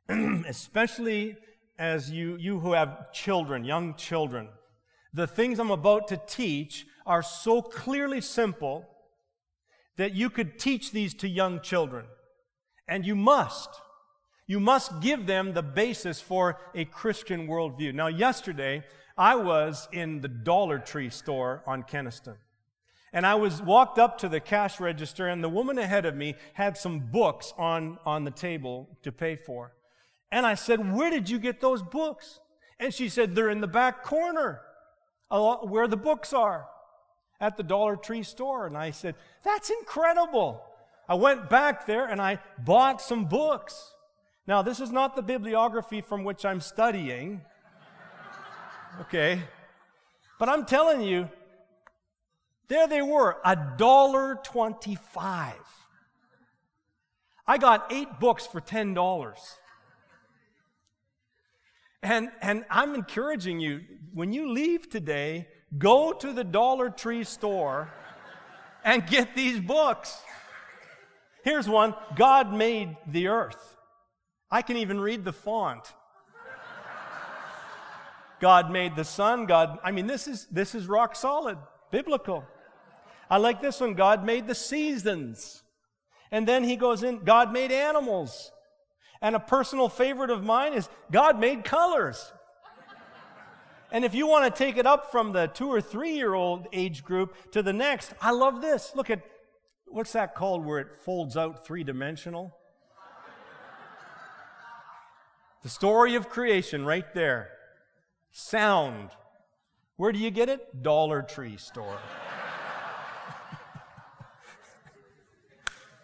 especially 0.47 1.37
as 1.79 2.11
you, 2.11 2.35
you 2.35 2.59
who 2.59 2.73
have 2.73 3.11
children, 3.13 3.63
young 3.63 3.95
children, 3.95 4.49
the 5.13 5.25
things 5.25 5.57
I'm 5.57 5.71
about 5.71 6.09
to 6.09 6.21
teach 6.27 6.85
are 7.05 7.23
so 7.23 7.61
clearly 7.61 8.21
simple 8.21 8.85
that 9.95 10.13
you 10.13 10.29
could 10.29 10.59
teach 10.59 10.91
these 10.91 11.13
to 11.15 11.27
young 11.27 11.61
children. 11.61 12.05
And 12.87 13.05
you 13.05 13.15
must. 13.15 13.69
You 14.45 14.59
must 14.59 14.99
give 14.99 15.25
them 15.25 15.53
the 15.53 15.63
basis 15.63 16.19
for 16.19 16.59
a 16.75 16.85
Christian 16.85 17.47
worldview. 17.47 17.93
Now, 17.93 18.07
yesterday, 18.07 18.83
I 19.17 19.35
was 19.35 19.87
in 19.91 20.21
the 20.21 20.27
Dollar 20.27 20.79
Tree 20.79 21.09
store 21.09 21.63
on 21.65 21.83
Keniston. 21.83 22.35
And 23.13 23.25
I 23.25 23.35
was 23.35 23.61
walked 23.61 23.97
up 23.97 24.19
to 24.19 24.29
the 24.29 24.39
cash 24.39 24.79
register, 24.79 25.27
and 25.27 25.43
the 25.43 25.49
woman 25.49 25.77
ahead 25.79 26.05
of 26.05 26.15
me 26.15 26.35
had 26.53 26.77
some 26.77 26.99
books 26.99 27.53
on, 27.57 27.97
on 28.05 28.23
the 28.23 28.31
table 28.31 28.87
to 29.03 29.11
pay 29.11 29.35
for. 29.35 29.73
And 30.31 30.45
I 30.45 30.55
said, 30.55 30.93
Where 30.93 31.09
did 31.09 31.29
you 31.29 31.39
get 31.39 31.61
those 31.61 31.81
books? 31.81 32.39
And 32.79 32.93
she 32.93 33.09
said, 33.09 33.35
They're 33.35 33.49
in 33.49 33.61
the 33.61 33.67
back 33.67 34.03
corner 34.03 34.61
where 35.29 35.87
the 35.87 35.97
books 35.97 36.33
are 36.33 36.67
at 37.39 37.57
the 37.57 37.63
Dollar 37.63 37.95
Tree 37.95 38.23
store. 38.23 38.67
And 38.67 38.77
I 38.77 38.91
said, 38.91 39.15
That's 39.43 39.69
incredible. 39.69 40.63
I 41.07 41.15
went 41.15 41.49
back 41.49 41.85
there 41.85 42.05
and 42.05 42.21
I 42.21 42.39
bought 42.59 43.01
some 43.01 43.25
books. 43.25 43.93
Now, 44.45 44.61
this 44.61 44.79
is 44.79 44.91
not 44.91 45.15
the 45.15 45.21
bibliography 45.21 46.01
from 46.01 46.23
which 46.23 46.45
I'm 46.45 46.61
studying. 46.61 47.41
Okay? 49.01 49.41
But 50.39 50.49
I'm 50.49 50.65
telling 50.65 51.01
you, 51.01 51.29
there 52.67 52.87
they 52.87 53.01
were, 53.01 53.37
a 53.43 53.57
dollar 53.77 54.39
twenty-five. 54.43 55.55
I 57.47 57.57
got 57.57 57.91
eight 57.91 58.19
books 58.19 58.45
for 58.45 58.61
ten 58.61 58.93
dollars. 58.93 59.39
And, 62.01 62.29
and 62.41 62.65
I'm 62.69 62.95
encouraging 62.95 63.59
you, 63.59 63.81
when 64.13 64.31
you 64.31 64.51
leave 64.51 64.89
today, 64.89 65.47
go 65.77 66.13
to 66.13 66.33
the 66.33 66.43
Dollar 66.43 66.89
Tree 66.89 67.23
store 67.23 67.91
and 68.83 69.05
get 69.05 69.35
these 69.35 69.59
books. 69.59 70.17
Here's 71.43 71.67
one 71.67 71.93
God 72.15 72.53
made 72.53 72.95
the 73.07 73.27
earth. 73.27 73.77
I 74.51 74.61
can 74.61 74.77
even 74.77 74.99
read 74.99 75.25
the 75.25 75.33
font. 75.33 75.93
God 78.39 78.71
made 78.71 78.95
the 78.95 79.03
sun. 79.03 79.45
God, 79.45 79.79
I 79.83 79.91
mean, 79.91 80.07
this 80.07 80.27
is, 80.27 80.47
this 80.47 80.73
is 80.73 80.87
rock 80.87 81.15
solid, 81.15 81.57
biblical. 81.91 82.45
I 83.29 83.37
like 83.37 83.61
this 83.61 83.81
one. 83.81 83.93
God 83.93 84.25
made 84.25 84.47
the 84.47 84.55
seasons. 84.55 85.61
And 86.31 86.47
then 86.47 86.63
he 86.63 86.75
goes 86.75 87.03
in, 87.03 87.19
God 87.19 87.51
made 87.51 87.71
animals. 87.71 88.51
And 89.21 89.35
a 89.35 89.39
personal 89.39 89.89
favorite 89.89 90.29
of 90.29 90.43
mine 90.43 90.73
is 90.73 90.87
God 91.11 91.39
made 91.39 91.63
colors. 91.63 92.31
And 93.91 94.05
if 94.05 94.13
you 94.13 94.27
want 94.27 94.53
to 94.53 94.57
take 94.57 94.77
it 94.77 94.85
up 94.85 95.11
from 95.11 95.33
the 95.33 95.47
two 95.47 95.67
or 95.67 95.81
three 95.81 96.11
year 96.11 96.33
old 96.33 96.67
age 96.71 97.03
group 97.03 97.35
to 97.51 97.63
the 97.63 97.73
next, 97.73 98.13
I 98.21 98.31
love 98.31 98.61
this. 98.61 98.91
Look 98.95 99.09
at 99.09 99.21
what's 99.87 100.13
that 100.13 100.35
called 100.35 100.63
where 100.65 100.79
it 100.79 100.91
folds 101.03 101.35
out 101.35 101.65
three 101.65 101.83
dimensional? 101.83 102.55
the 105.63 105.69
story 105.69 106.15
of 106.15 106.29
creation 106.29 106.85
right 106.85 107.13
there. 107.13 107.49
Sound. 108.31 109.09
Where 109.97 110.11
do 110.11 110.19
you 110.19 110.29
get 110.31 110.49
it? 110.49 110.83
Dollar 110.83 111.23
Tree 111.23 111.57
store. 111.57 111.97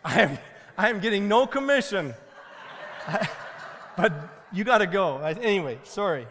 I 0.03 0.21
am, 0.21 0.37
I 0.77 0.89
am 0.89 0.99
getting 0.99 1.27
no 1.27 1.47
commission. 1.47 2.13
but 3.97 4.13
you 4.51 4.63
got 4.63 4.79
to 4.79 4.87
go. 4.87 5.17
Anyway, 5.19 5.79
sorry. 5.83 6.27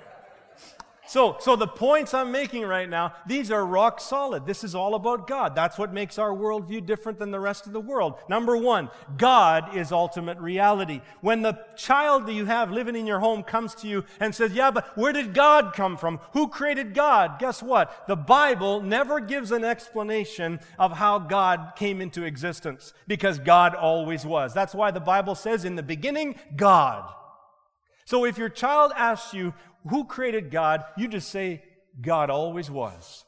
So, 1.07 1.37
so 1.39 1.55
the 1.55 1.67
points 1.67 2.15
I'm 2.15 2.33
making 2.33 2.63
right 2.63 2.89
now, 2.89 3.13
these 3.27 3.51
are 3.51 3.65
rock 3.65 4.01
solid. 4.01 4.47
This 4.47 4.65
is 4.65 4.75
all 4.75 4.95
about 4.95 5.27
God. 5.27 5.55
That's 5.55 5.77
what 5.77 5.93
makes 5.93 6.19
our 6.19 6.31
worldview 6.31 6.87
different 6.87 7.19
than 7.19 7.31
the 7.31 7.41
rest 7.41 7.67
of 7.67 7.73
the 7.73 7.81
world. 7.81 8.15
Number 8.29 8.57
one, 8.57 8.89
God 9.17 9.77
is 9.77 9.93
ultimate 9.93 10.39
reality. 10.39 11.03
When 11.21 11.43
the 11.43 11.59
child 11.77 12.27
that 12.27 12.33
you 12.33 12.47
have 12.47 12.71
living 12.71 12.97
in 12.97 13.07
your 13.07 13.21
home 13.21 13.43
comes 13.43 13.75
to 13.77 13.89
you 13.89 14.05
and 14.19 14.35
says, 14.35 14.53
yeah, 14.53 14.71
but 14.71 14.97
where 14.97 15.13
did 15.13 15.35
God 15.35 15.75
come 15.75 15.97
from? 15.97 16.21
Who 16.33 16.49
created 16.49 16.95
God? 16.95 17.39
Guess 17.39 17.63
what? 17.63 18.07
The 18.09 18.17
Bible 18.17 18.81
never 18.81 19.21
gives 19.21 19.51
an 19.51 19.65
explanation 19.65 20.59
of 20.79 20.93
how 20.93 21.19
God 21.19 21.73
came 21.77 22.01
into 22.01 22.25
existence 22.25 22.95
because 23.07 23.39
God 23.39 23.75
always 23.75 24.25
was. 24.25 24.55
That's 24.55 24.75
why 24.75 24.91
the 24.91 25.01
Bible 25.01 25.35
says 25.35 25.65
in 25.65 25.77
the 25.77 25.83
beginning, 25.83 26.37
God. 26.57 27.13
So 28.05 28.25
if 28.25 28.39
your 28.39 28.49
child 28.49 28.93
asks 28.97 29.33
you, 29.35 29.55
who 29.89 30.05
created 30.05 30.51
God, 30.51 30.85
you 30.97 31.09
just 31.09 31.29
say, 31.29 31.63
God 32.01 32.31
always 32.31 32.71
was. 32.71 33.25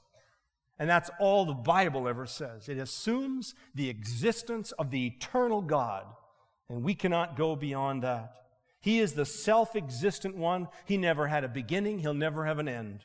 And 0.79 0.89
that's 0.89 1.11
all 1.19 1.47
the 1.47 1.55
Bible 1.55 2.09
ever 2.09 2.27
says. 2.27 2.69
It 2.69 2.79
assumes 2.79 3.55
the 3.75 3.89
existence 3.89 4.73
of 4.73 4.91
the 4.91 5.07
eternal 5.07 5.63
God, 5.63 6.05
and 6.69 6.83
we 6.83 6.95
cannot 6.95 7.37
go 7.37 7.57
beyond 7.57 8.03
that. 8.03 8.33
He 8.81 9.01
is 9.01 9.15
the 9.15 9.25
self 9.25 9.75
existent 9.75 10.37
one. 10.37 10.69
He 10.85 10.97
never 10.97 11.27
had 11.27 11.45
a 11.45 11.49
beginning, 11.49 11.99
he'll 12.01 12.15
never 12.15 12.45
have 12.45 12.59
an 12.59 12.69
end. 12.69 13.05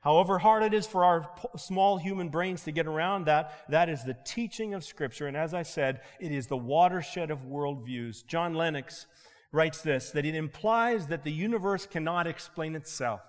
However 0.00 0.38
hard 0.38 0.62
it 0.62 0.74
is 0.74 0.86
for 0.86 1.02
our 1.02 1.30
small 1.56 1.96
human 1.96 2.28
brains 2.28 2.64
to 2.64 2.72
get 2.72 2.86
around 2.86 3.24
that, 3.24 3.64
that 3.70 3.88
is 3.88 4.04
the 4.04 4.16
teaching 4.26 4.74
of 4.74 4.84
Scripture. 4.84 5.26
And 5.26 5.36
as 5.36 5.54
I 5.54 5.62
said, 5.62 6.02
it 6.20 6.30
is 6.30 6.46
the 6.46 6.58
watershed 6.58 7.30
of 7.30 7.46
worldviews. 7.46 8.24
John 8.26 8.52
Lennox 8.52 9.06
writes 9.54 9.80
this 9.80 10.10
that 10.10 10.26
it 10.26 10.34
implies 10.34 11.06
that 11.06 11.24
the 11.24 11.32
universe 11.32 11.86
cannot 11.86 12.26
explain 12.26 12.74
itself. 12.74 13.20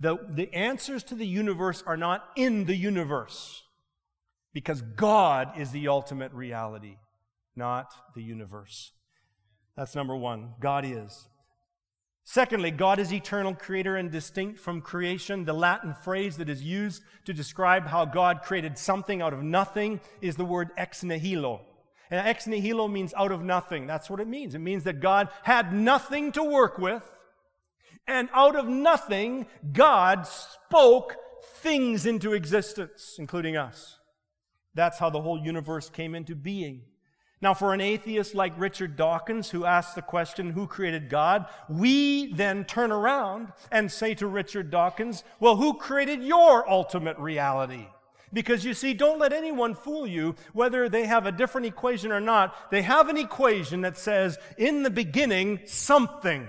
The, 0.00 0.18
the 0.28 0.52
answers 0.52 1.04
to 1.04 1.14
the 1.14 1.26
universe 1.26 1.82
are 1.86 1.96
not 1.96 2.24
in 2.36 2.64
the 2.64 2.74
universe 2.74 3.62
because 4.52 4.82
God 4.82 5.52
is 5.56 5.70
the 5.70 5.88
ultimate 5.88 6.32
reality, 6.32 6.96
not 7.54 7.92
the 8.14 8.22
universe. 8.22 8.92
That's 9.76 9.94
number 9.94 10.16
one. 10.16 10.54
God 10.60 10.84
is. 10.84 11.28
Secondly, 12.24 12.70
God 12.70 12.98
is 12.98 13.12
eternal 13.12 13.54
creator 13.54 13.96
and 13.96 14.10
distinct 14.10 14.58
from 14.58 14.80
creation. 14.80 15.44
The 15.44 15.52
Latin 15.52 15.94
phrase 15.94 16.36
that 16.36 16.48
is 16.48 16.62
used 16.62 17.02
to 17.24 17.32
describe 17.32 17.86
how 17.86 18.04
God 18.04 18.42
created 18.42 18.78
something 18.78 19.22
out 19.22 19.32
of 19.32 19.42
nothing 19.42 20.00
is 20.20 20.36
the 20.36 20.44
word 20.44 20.70
ex 20.76 21.02
nihilo. 21.02 21.62
And 22.12 22.28
ex 22.28 22.46
nihilo 22.46 22.88
means 22.88 23.14
out 23.16 23.32
of 23.32 23.42
nothing. 23.42 23.86
That's 23.86 24.10
what 24.10 24.20
it 24.20 24.28
means. 24.28 24.54
It 24.54 24.58
means 24.58 24.84
that 24.84 25.00
God 25.00 25.30
had 25.44 25.72
nothing 25.72 26.30
to 26.32 26.42
work 26.42 26.76
with, 26.76 27.02
and 28.06 28.28
out 28.34 28.54
of 28.54 28.68
nothing, 28.68 29.46
God 29.72 30.26
spoke 30.26 31.16
things 31.62 32.04
into 32.04 32.34
existence, 32.34 33.16
including 33.18 33.56
us. 33.56 33.98
That's 34.74 34.98
how 34.98 35.08
the 35.08 35.22
whole 35.22 35.42
universe 35.42 35.88
came 35.88 36.14
into 36.14 36.34
being. 36.34 36.82
Now, 37.40 37.54
for 37.54 37.72
an 37.72 37.80
atheist 37.80 38.34
like 38.34 38.52
Richard 38.60 38.94
Dawkins, 38.94 39.48
who 39.48 39.64
asks 39.64 39.94
the 39.94 40.02
question, 40.02 40.50
Who 40.50 40.66
created 40.66 41.08
God? 41.08 41.46
we 41.70 42.30
then 42.34 42.66
turn 42.66 42.92
around 42.92 43.52
and 43.70 43.90
say 43.90 44.12
to 44.16 44.26
Richard 44.26 44.70
Dawkins, 44.70 45.24
Well, 45.40 45.56
who 45.56 45.78
created 45.78 46.22
your 46.22 46.68
ultimate 46.68 47.18
reality? 47.18 47.86
Because 48.32 48.64
you 48.64 48.72
see, 48.72 48.94
don't 48.94 49.18
let 49.18 49.32
anyone 49.32 49.74
fool 49.74 50.06
you 50.06 50.36
whether 50.52 50.88
they 50.88 51.06
have 51.06 51.26
a 51.26 51.32
different 51.32 51.66
equation 51.66 52.12
or 52.12 52.20
not. 52.20 52.70
They 52.70 52.82
have 52.82 53.08
an 53.08 53.18
equation 53.18 53.82
that 53.82 53.98
says, 53.98 54.38
in 54.56 54.82
the 54.82 54.90
beginning, 54.90 55.60
something. 55.66 56.48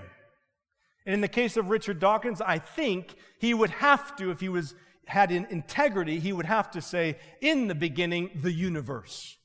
And 1.04 1.14
in 1.14 1.20
the 1.20 1.28
case 1.28 1.56
of 1.58 1.68
Richard 1.68 2.00
Dawkins, 2.00 2.40
I 2.40 2.58
think 2.58 3.14
he 3.38 3.52
would 3.52 3.70
have 3.70 4.16
to, 4.16 4.30
if 4.30 4.40
he 4.40 4.48
was 4.48 4.74
had 5.06 5.30
in 5.30 5.46
integrity, 5.50 6.18
he 6.18 6.32
would 6.32 6.46
have 6.46 6.70
to 6.70 6.80
say, 6.80 7.18
in 7.42 7.68
the 7.68 7.74
beginning, 7.74 8.30
the 8.42 8.52
universe. 8.52 9.36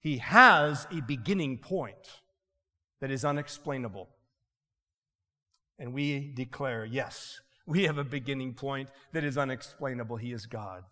He 0.00 0.18
has 0.18 0.86
a 0.92 1.00
beginning 1.00 1.58
point 1.58 2.20
that 3.00 3.10
is 3.10 3.24
unexplainable. 3.24 4.08
And 5.78 5.94
we 5.94 6.30
declare, 6.34 6.84
yes, 6.84 7.40
we 7.66 7.84
have 7.84 7.96
a 7.96 8.04
beginning 8.04 8.52
point 8.52 8.90
that 9.12 9.24
is 9.24 9.38
unexplainable. 9.38 10.18
He 10.18 10.32
is 10.32 10.44
God. 10.46 10.84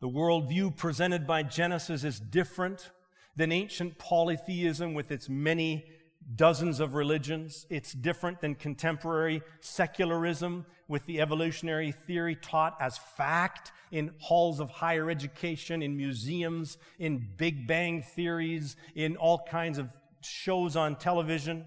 The 0.00 0.08
worldview 0.08 0.76
presented 0.76 1.26
by 1.26 1.42
Genesis 1.42 2.04
is 2.04 2.20
different 2.20 2.90
than 3.34 3.50
ancient 3.50 3.98
polytheism 3.98 4.92
with 4.92 5.10
its 5.10 5.28
many 5.28 5.86
dozens 6.34 6.80
of 6.80 6.94
religions. 6.94 7.66
It's 7.70 7.92
different 7.92 8.40
than 8.40 8.56
contemporary 8.56 9.42
secularism 9.60 10.66
with 10.86 11.06
the 11.06 11.20
evolutionary 11.20 11.92
theory 11.92 12.36
taught 12.36 12.76
as 12.78 12.98
fact 12.98 13.72
in 13.90 14.12
halls 14.18 14.60
of 14.60 14.68
higher 14.68 15.08
education, 15.08 15.82
in 15.82 15.96
museums, 15.96 16.76
in 16.98 17.26
Big 17.36 17.66
Bang 17.66 18.02
theories, 18.02 18.76
in 18.94 19.16
all 19.16 19.46
kinds 19.48 19.78
of 19.78 19.88
shows 20.20 20.76
on 20.76 20.96
television. 20.96 21.64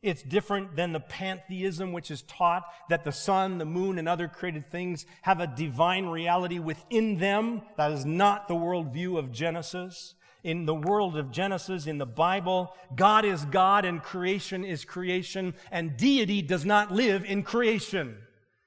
It's 0.00 0.22
different 0.22 0.76
than 0.76 0.92
the 0.92 1.00
pantheism, 1.00 1.92
which 1.92 2.10
is 2.10 2.22
taught 2.22 2.64
that 2.88 3.04
the 3.04 3.12
sun, 3.12 3.58
the 3.58 3.64
moon, 3.64 3.98
and 3.98 4.08
other 4.08 4.28
created 4.28 4.70
things 4.70 5.04
have 5.22 5.40
a 5.40 5.46
divine 5.46 6.06
reality 6.06 6.60
within 6.60 7.18
them. 7.18 7.62
That 7.76 7.90
is 7.90 8.04
not 8.04 8.46
the 8.46 8.54
worldview 8.54 9.18
of 9.18 9.32
Genesis. 9.32 10.14
In 10.44 10.66
the 10.66 10.74
world 10.74 11.16
of 11.16 11.32
Genesis, 11.32 11.88
in 11.88 11.98
the 11.98 12.06
Bible, 12.06 12.72
God 12.94 13.24
is 13.24 13.44
God 13.46 13.84
and 13.84 14.00
creation 14.00 14.64
is 14.64 14.84
creation, 14.84 15.54
and 15.72 15.96
deity 15.96 16.42
does 16.42 16.64
not 16.64 16.92
live 16.92 17.24
in 17.24 17.42
creation. 17.42 18.18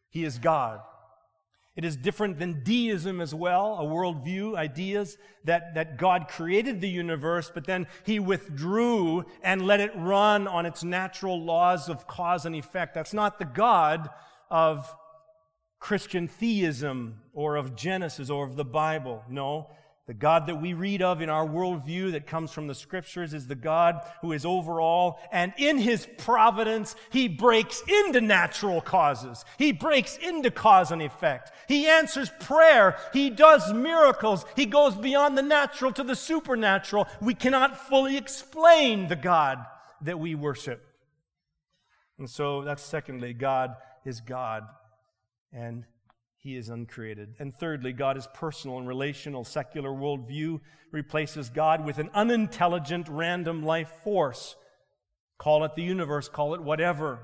He 0.10 0.26
is 0.26 0.38
God. 0.38 0.82
It 1.76 1.86
is 1.86 1.96
different 1.96 2.38
than 2.38 2.64
deism 2.64 3.22
as 3.22 3.34
well, 3.34 3.78
a 3.80 3.86
worldview, 3.86 4.58
ideas 4.58 5.18
that, 5.46 5.74
that 5.76 5.98
God 5.98 6.28
created 6.28 6.82
the 6.82 6.90
universe, 6.90 7.50
but 7.54 7.66
then 7.66 7.88
he 8.06 8.20
withdrew 8.20 9.24
and 9.42 9.62
let 9.62 9.80
it 9.80 9.92
run 9.96 10.48
on 10.48 10.66
its 10.66 10.84
natural 10.84 11.42
laws 11.42 11.88
of 11.88 12.08
cause 12.08 12.46
and 12.46 12.56
effect. 12.56 12.94
That's 12.94 13.14
not 13.14 13.40
the 13.40 13.46
God 13.46 14.10
of 14.50 14.94
Christian 15.80 16.28
theism 16.28 17.22
or 17.34 17.56
of 17.56 17.76
Genesis 17.76 18.30
or 18.30 18.46
of 18.46 18.58
the 18.58 18.66
Bible. 18.66 19.24
No, 19.30 19.70
the 20.08 20.14
God 20.16 20.48
that 20.48 20.60
we 20.60 20.74
read 20.74 21.02
of 21.02 21.22
in 21.22 21.30
our 21.30 21.46
worldview 21.46 22.14
that 22.14 22.26
comes 22.26 22.52
from 22.52 22.68
the 22.68 22.74
scriptures 22.74 23.34
is 23.34 23.48
the 23.48 23.56
God 23.56 24.02
who 24.22 24.32
is 24.32 24.46
over 24.46 24.82
all. 24.82 25.20
And 25.32 25.54
in 25.58 25.78
his 25.78 26.08
providence, 26.18 26.96
he 27.12 27.28
breaks 27.28 27.84
into 27.88 28.20
natural 28.20 28.82
causes. 28.82 29.46
He 29.58 29.72
breaks 29.72 30.18
into 30.18 30.50
cause 30.50 30.92
and 30.92 31.02
effect. 31.02 31.52
He 31.68 31.88
answers 31.88 32.32
prayer. 32.40 32.98
He 33.14 33.30
does 33.30 33.72
miracles. 33.72 34.44
He 34.56 34.66
goes 34.66 34.96
beyond 34.96 35.38
the 35.38 35.44
natural 35.44 35.92
to 35.94 36.04
the 36.04 36.16
supernatural. 36.16 37.08
We 37.22 37.36
cannot 37.36 37.78
fully 37.88 38.18
explain 38.18 39.08
the 39.08 39.16
God 39.16 39.64
that 40.02 40.20
we 40.20 40.34
worship. 40.34 40.84
And 42.18 42.30
so 42.30 42.64
that's 42.64 42.84
secondly, 42.84 43.34
God 43.34 43.76
is 44.04 44.20
God. 44.20 44.64
And 45.54 45.86
he 46.42 46.56
is 46.56 46.70
uncreated. 46.70 47.36
And 47.40 47.56
thirdly, 47.56 47.94
God 47.94 48.18
is 48.18 48.28
personal 48.34 48.80
and 48.80 48.88
relational. 48.88 49.44
Secular 49.44 49.92
worldview 49.92 50.60
replaces 50.92 51.50
God 51.50 51.86
with 51.86 52.00
an 52.00 52.10
unintelligent, 52.14 53.08
random 53.08 53.64
life 53.64 53.92
force. 54.04 54.56
Call 55.38 55.64
it 55.64 55.76
the 55.76 55.84
universe, 55.84 56.28
call 56.28 56.56
it 56.56 56.62
whatever. 56.62 57.20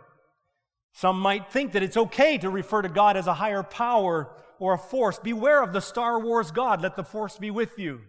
Some 0.93 1.19
might 1.19 1.51
think 1.51 1.73
that 1.73 1.84
it's 1.84 1.97
okay 1.97 2.38
to 2.38 2.49
refer 2.49 2.84
to 2.84 2.89
God 2.89 3.17
as 3.17 3.27
a 3.27 3.34
higher 3.34 3.63
power 3.63 4.30
or 4.60 4.73
a 4.73 4.77
force. 4.77 5.19
Beware 5.19 5.63
of 5.63 5.73
the 5.73 5.82
Star 5.82 6.19
Wars 6.19 6.51
God. 6.51 6.82
Let 6.82 6.95
the 6.95 7.03
force 7.03 7.38
be 7.38 7.51
with 7.51 7.77
you. 7.77 8.01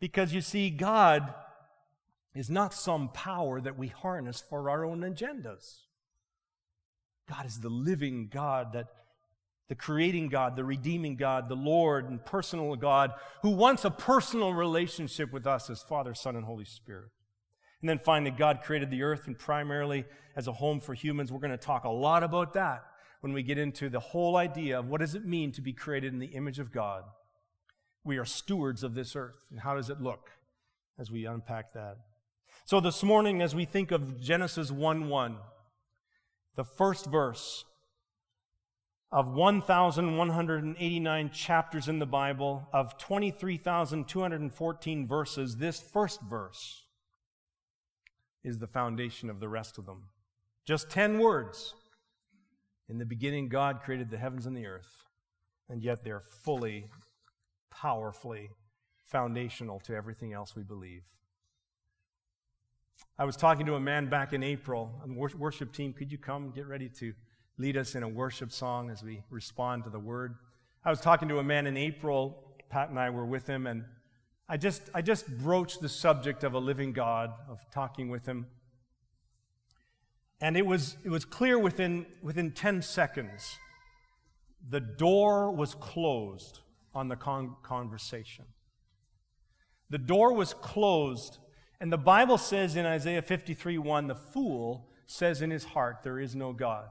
Because 0.00 0.32
you 0.32 0.40
see, 0.42 0.70
God 0.70 1.34
is 2.34 2.48
not 2.50 2.72
some 2.72 3.08
power 3.08 3.60
that 3.60 3.78
we 3.78 3.88
harness 3.88 4.42
for 4.48 4.70
our 4.70 4.84
own 4.84 5.00
agendas. 5.00 5.87
God 7.28 7.46
is 7.46 7.60
the 7.60 7.68
living 7.68 8.28
God 8.32 8.72
that 8.72 8.86
the 9.68 9.74
creating 9.74 10.28
God, 10.28 10.56
the 10.56 10.64
redeeming 10.64 11.16
God, 11.16 11.48
the 11.48 11.54
Lord 11.54 12.08
and 12.08 12.24
personal 12.24 12.74
God 12.76 13.12
who 13.42 13.50
wants 13.50 13.84
a 13.84 13.90
personal 13.90 14.54
relationship 14.54 15.30
with 15.32 15.46
us 15.46 15.68
as 15.68 15.82
Father, 15.82 16.14
Son, 16.14 16.36
and 16.36 16.44
Holy 16.44 16.64
Spirit. 16.64 17.10
And 17.80 17.88
then 17.88 17.98
finally, 17.98 18.30
God 18.30 18.60
created 18.64 18.90
the 18.90 19.02
earth 19.02 19.26
and 19.26 19.38
primarily 19.38 20.04
as 20.34 20.48
a 20.48 20.52
home 20.52 20.80
for 20.80 20.94
humans. 20.94 21.30
We're 21.30 21.38
going 21.38 21.50
to 21.50 21.58
talk 21.58 21.84
a 21.84 21.90
lot 21.90 22.22
about 22.22 22.54
that 22.54 22.82
when 23.20 23.32
we 23.32 23.42
get 23.42 23.58
into 23.58 23.88
the 23.88 24.00
whole 24.00 24.36
idea 24.36 24.78
of 24.78 24.88
what 24.88 25.00
does 25.00 25.14
it 25.14 25.26
mean 25.26 25.52
to 25.52 25.60
be 25.60 25.72
created 25.72 26.12
in 26.12 26.18
the 26.18 26.26
image 26.26 26.58
of 26.58 26.72
God. 26.72 27.04
We 28.04 28.16
are 28.16 28.24
stewards 28.24 28.82
of 28.82 28.94
this 28.94 29.14
earth. 29.14 29.44
And 29.50 29.60
how 29.60 29.74
does 29.74 29.90
it 29.90 30.00
look 30.00 30.30
as 30.98 31.10
we 31.10 31.26
unpack 31.26 31.74
that? 31.74 31.98
So 32.64 32.80
this 32.80 33.02
morning, 33.02 33.42
as 33.42 33.54
we 33.54 33.64
think 33.64 33.92
of 33.92 34.20
Genesis 34.20 34.70
1 34.70 35.08
1, 35.08 35.36
the 36.58 36.64
first 36.64 37.06
verse 37.06 37.64
of 39.12 39.32
1,189 39.32 41.30
chapters 41.30 41.86
in 41.86 42.00
the 42.00 42.06
Bible, 42.06 42.66
of 42.72 42.98
23,214 42.98 45.06
verses, 45.06 45.58
this 45.58 45.78
first 45.78 46.20
verse 46.20 46.82
is 48.42 48.58
the 48.58 48.66
foundation 48.66 49.30
of 49.30 49.38
the 49.38 49.48
rest 49.48 49.78
of 49.78 49.86
them. 49.86 50.06
Just 50.66 50.90
10 50.90 51.20
words. 51.20 51.74
In 52.88 52.98
the 52.98 53.06
beginning, 53.06 53.48
God 53.48 53.82
created 53.84 54.10
the 54.10 54.18
heavens 54.18 54.44
and 54.44 54.56
the 54.56 54.66
earth, 54.66 55.04
and 55.68 55.80
yet 55.80 56.02
they're 56.02 56.24
fully, 56.42 56.86
powerfully 57.70 58.50
foundational 59.04 59.78
to 59.84 59.94
everything 59.94 60.32
else 60.32 60.56
we 60.56 60.64
believe. 60.64 61.04
I 63.18 63.24
was 63.24 63.36
talking 63.36 63.66
to 63.66 63.74
a 63.74 63.80
man 63.80 64.08
back 64.08 64.32
in 64.32 64.42
April, 64.42 64.92
worship 65.36 65.72
team, 65.72 65.92
could 65.92 66.12
you 66.12 66.18
come 66.18 66.50
get 66.50 66.66
ready 66.66 66.88
to 67.00 67.12
lead 67.58 67.76
us 67.76 67.94
in 67.94 68.02
a 68.02 68.08
worship 68.08 68.52
song 68.52 68.90
as 68.90 69.02
we 69.02 69.22
respond 69.30 69.84
to 69.84 69.90
the 69.90 69.98
word? 69.98 70.36
I 70.84 70.90
was 70.90 71.00
talking 71.00 71.28
to 71.28 71.38
a 71.38 71.44
man 71.44 71.66
in 71.66 71.76
April. 71.76 72.44
Pat 72.70 72.90
and 72.90 72.98
I 72.98 73.10
were 73.10 73.26
with 73.26 73.46
him, 73.46 73.66
and 73.66 73.84
I 74.48 74.56
just, 74.56 74.82
I 74.94 75.02
just 75.02 75.26
broached 75.38 75.80
the 75.80 75.88
subject 75.88 76.44
of 76.44 76.54
a 76.54 76.58
living 76.58 76.92
God, 76.92 77.32
of 77.48 77.58
talking 77.72 78.08
with 78.08 78.26
him. 78.26 78.46
And 80.40 80.56
it 80.56 80.64
was, 80.64 80.96
it 81.04 81.10
was 81.10 81.24
clear 81.24 81.58
within, 81.58 82.06
within 82.22 82.52
10 82.52 82.82
seconds 82.82 83.58
the 84.70 84.80
door 84.80 85.50
was 85.50 85.74
closed 85.74 86.60
on 86.94 87.08
the 87.08 87.16
con- 87.16 87.56
conversation. 87.62 88.44
The 89.90 89.98
door 89.98 90.34
was 90.34 90.52
closed, 90.52 91.38
and 91.80 91.92
the 91.92 91.98
Bible 91.98 92.38
says 92.38 92.76
in 92.76 92.86
Isaiah 92.86 93.22
53 93.22 93.78
1, 93.78 94.06
the 94.08 94.14
fool 94.14 94.88
says 95.06 95.42
in 95.42 95.50
his 95.50 95.64
heart, 95.64 95.98
There 96.02 96.18
is 96.18 96.34
no 96.34 96.52
God. 96.52 96.88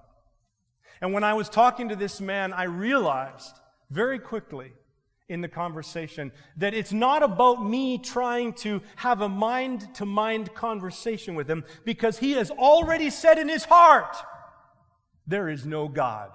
And 1.01 1.13
when 1.13 1.23
I 1.23 1.33
was 1.33 1.49
talking 1.49 1.89
to 1.89 1.95
this 1.95 2.21
man, 2.21 2.53
I 2.53 2.63
realized 2.63 3.59
very 3.89 4.17
quickly 4.17 4.71
in 5.29 5.41
the 5.41 5.47
conversation 5.47 6.31
that 6.55 6.73
it's 6.73 6.93
not 6.93 7.21
about 7.21 7.65
me 7.65 7.97
trying 7.97 8.53
to 8.53 8.81
have 8.95 9.19
a 9.19 9.27
mind 9.27 9.93
to 9.95 10.05
mind 10.05 10.53
conversation 10.55 11.35
with 11.35 11.49
him 11.49 11.65
because 11.83 12.17
he 12.17 12.31
has 12.31 12.49
already 12.49 13.09
said 13.09 13.37
in 13.37 13.49
his 13.49 13.65
heart, 13.65 14.15
There 15.27 15.49
is 15.49 15.65
no 15.65 15.89
God. 15.89 16.31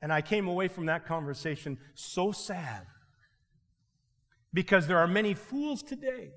And 0.00 0.12
I 0.12 0.22
came 0.22 0.48
away 0.48 0.68
from 0.68 0.86
that 0.86 1.06
conversation 1.06 1.78
so 1.94 2.32
sad 2.32 2.86
because 4.54 4.86
there 4.86 4.98
are 4.98 5.06
many 5.06 5.34
fools 5.34 5.82
today 5.82 6.30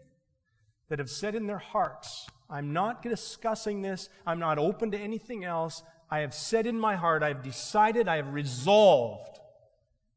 that 0.90 1.00
have 1.00 1.10
said 1.10 1.36
in 1.36 1.48
their 1.48 1.58
hearts, 1.58 2.28
I'm 2.50 2.74
not 2.74 3.02
discussing 3.02 3.82
this, 3.82 4.10
I'm 4.26 4.40
not 4.40 4.58
open 4.58 4.92
to 4.92 4.98
anything 4.98 5.44
else. 5.44 5.84
I 6.10 6.20
have 6.20 6.34
said 6.34 6.66
in 6.66 6.80
my 6.80 6.96
heart, 6.96 7.24
I 7.24 7.28
have 7.28 7.44
decided, 7.44 8.08
I 8.08 8.16
have 8.16 8.34
resolved 8.34 9.40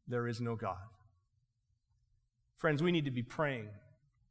there 0.06 0.28
is 0.28 0.40
no 0.40 0.54
God. 0.56 0.76
Friends, 2.56 2.83
we 2.83 2.92
need 2.92 3.06
to 3.06 3.11
be 3.11 3.22
praying 3.22 3.68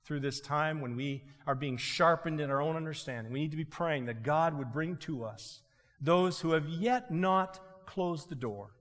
through 0.05 0.19
this 0.21 0.39
time 0.39 0.81
when 0.81 0.95
we 0.95 1.23
are 1.45 1.55
being 1.55 1.77
sharpened 1.77 2.39
in 2.39 2.49
our 2.49 2.61
own 2.61 2.75
understanding. 2.75 3.33
We 3.33 3.39
need 3.39 3.51
to 3.51 3.57
be 3.57 3.65
praying 3.65 4.05
that 4.05 4.23
God 4.23 4.57
would 4.57 4.71
bring 4.71 4.97
to 4.97 5.23
us 5.23 5.61
those 5.99 6.39
who 6.39 6.51
have 6.51 6.67
yet 6.67 7.11
not 7.11 7.59
closed 7.85 8.29
the 8.29 8.35
door, 8.35 8.71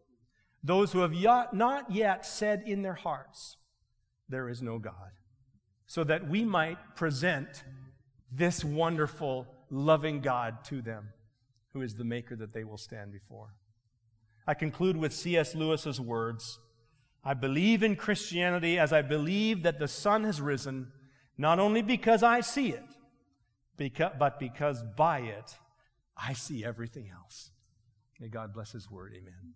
those 0.62 0.92
who 0.92 1.00
have 1.00 1.12
not 1.52 1.90
yet 1.90 2.26
said 2.26 2.62
in 2.66 2.82
their 2.82 2.94
hearts, 2.94 3.56
There 4.28 4.48
is 4.48 4.62
no 4.62 4.78
God, 4.78 5.12
so 5.88 6.04
that 6.04 6.28
we 6.28 6.44
might 6.44 6.78
present 6.94 7.64
this 8.30 8.62
wonderful, 8.62 9.48
loving 9.70 10.20
God 10.20 10.62
to 10.66 10.80
them, 10.80 11.08
who 11.72 11.80
is 11.82 11.96
the 11.96 12.04
maker 12.04 12.36
that 12.36 12.52
they 12.52 12.62
will 12.62 12.78
stand 12.78 13.10
before. 13.10 13.54
I 14.46 14.54
conclude 14.54 14.96
with 14.96 15.12
C.S. 15.12 15.56
Lewis's 15.56 16.00
words 16.00 16.60
I 17.24 17.34
believe 17.34 17.82
in 17.82 17.96
Christianity 17.96 18.78
as 18.78 18.92
I 18.92 19.02
believe 19.02 19.64
that 19.64 19.80
the 19.80 19.88
sun 19.88 20.22
has 20.24 20.40
risen, 20.40 20.92
not 21.36 21.58
only 21.58 21.82
because 21.82 22.22
I 22.22 22.40
see 22.40 22.72
it, 22.72 22.84
but 24.18 24.38
because 24.38 24.82
by 24.96 25.18
it 25.20 25.54
I 26.16 26.32
see 26.32 26.64
everything 26.64 27.10
else. 27.10 27.50
May 28.20 28.28
God 28.28 28.54
bless 28.54 28.72
His 28.72 28.90
word. 28.90 29.14
Amen. 29.16 29.54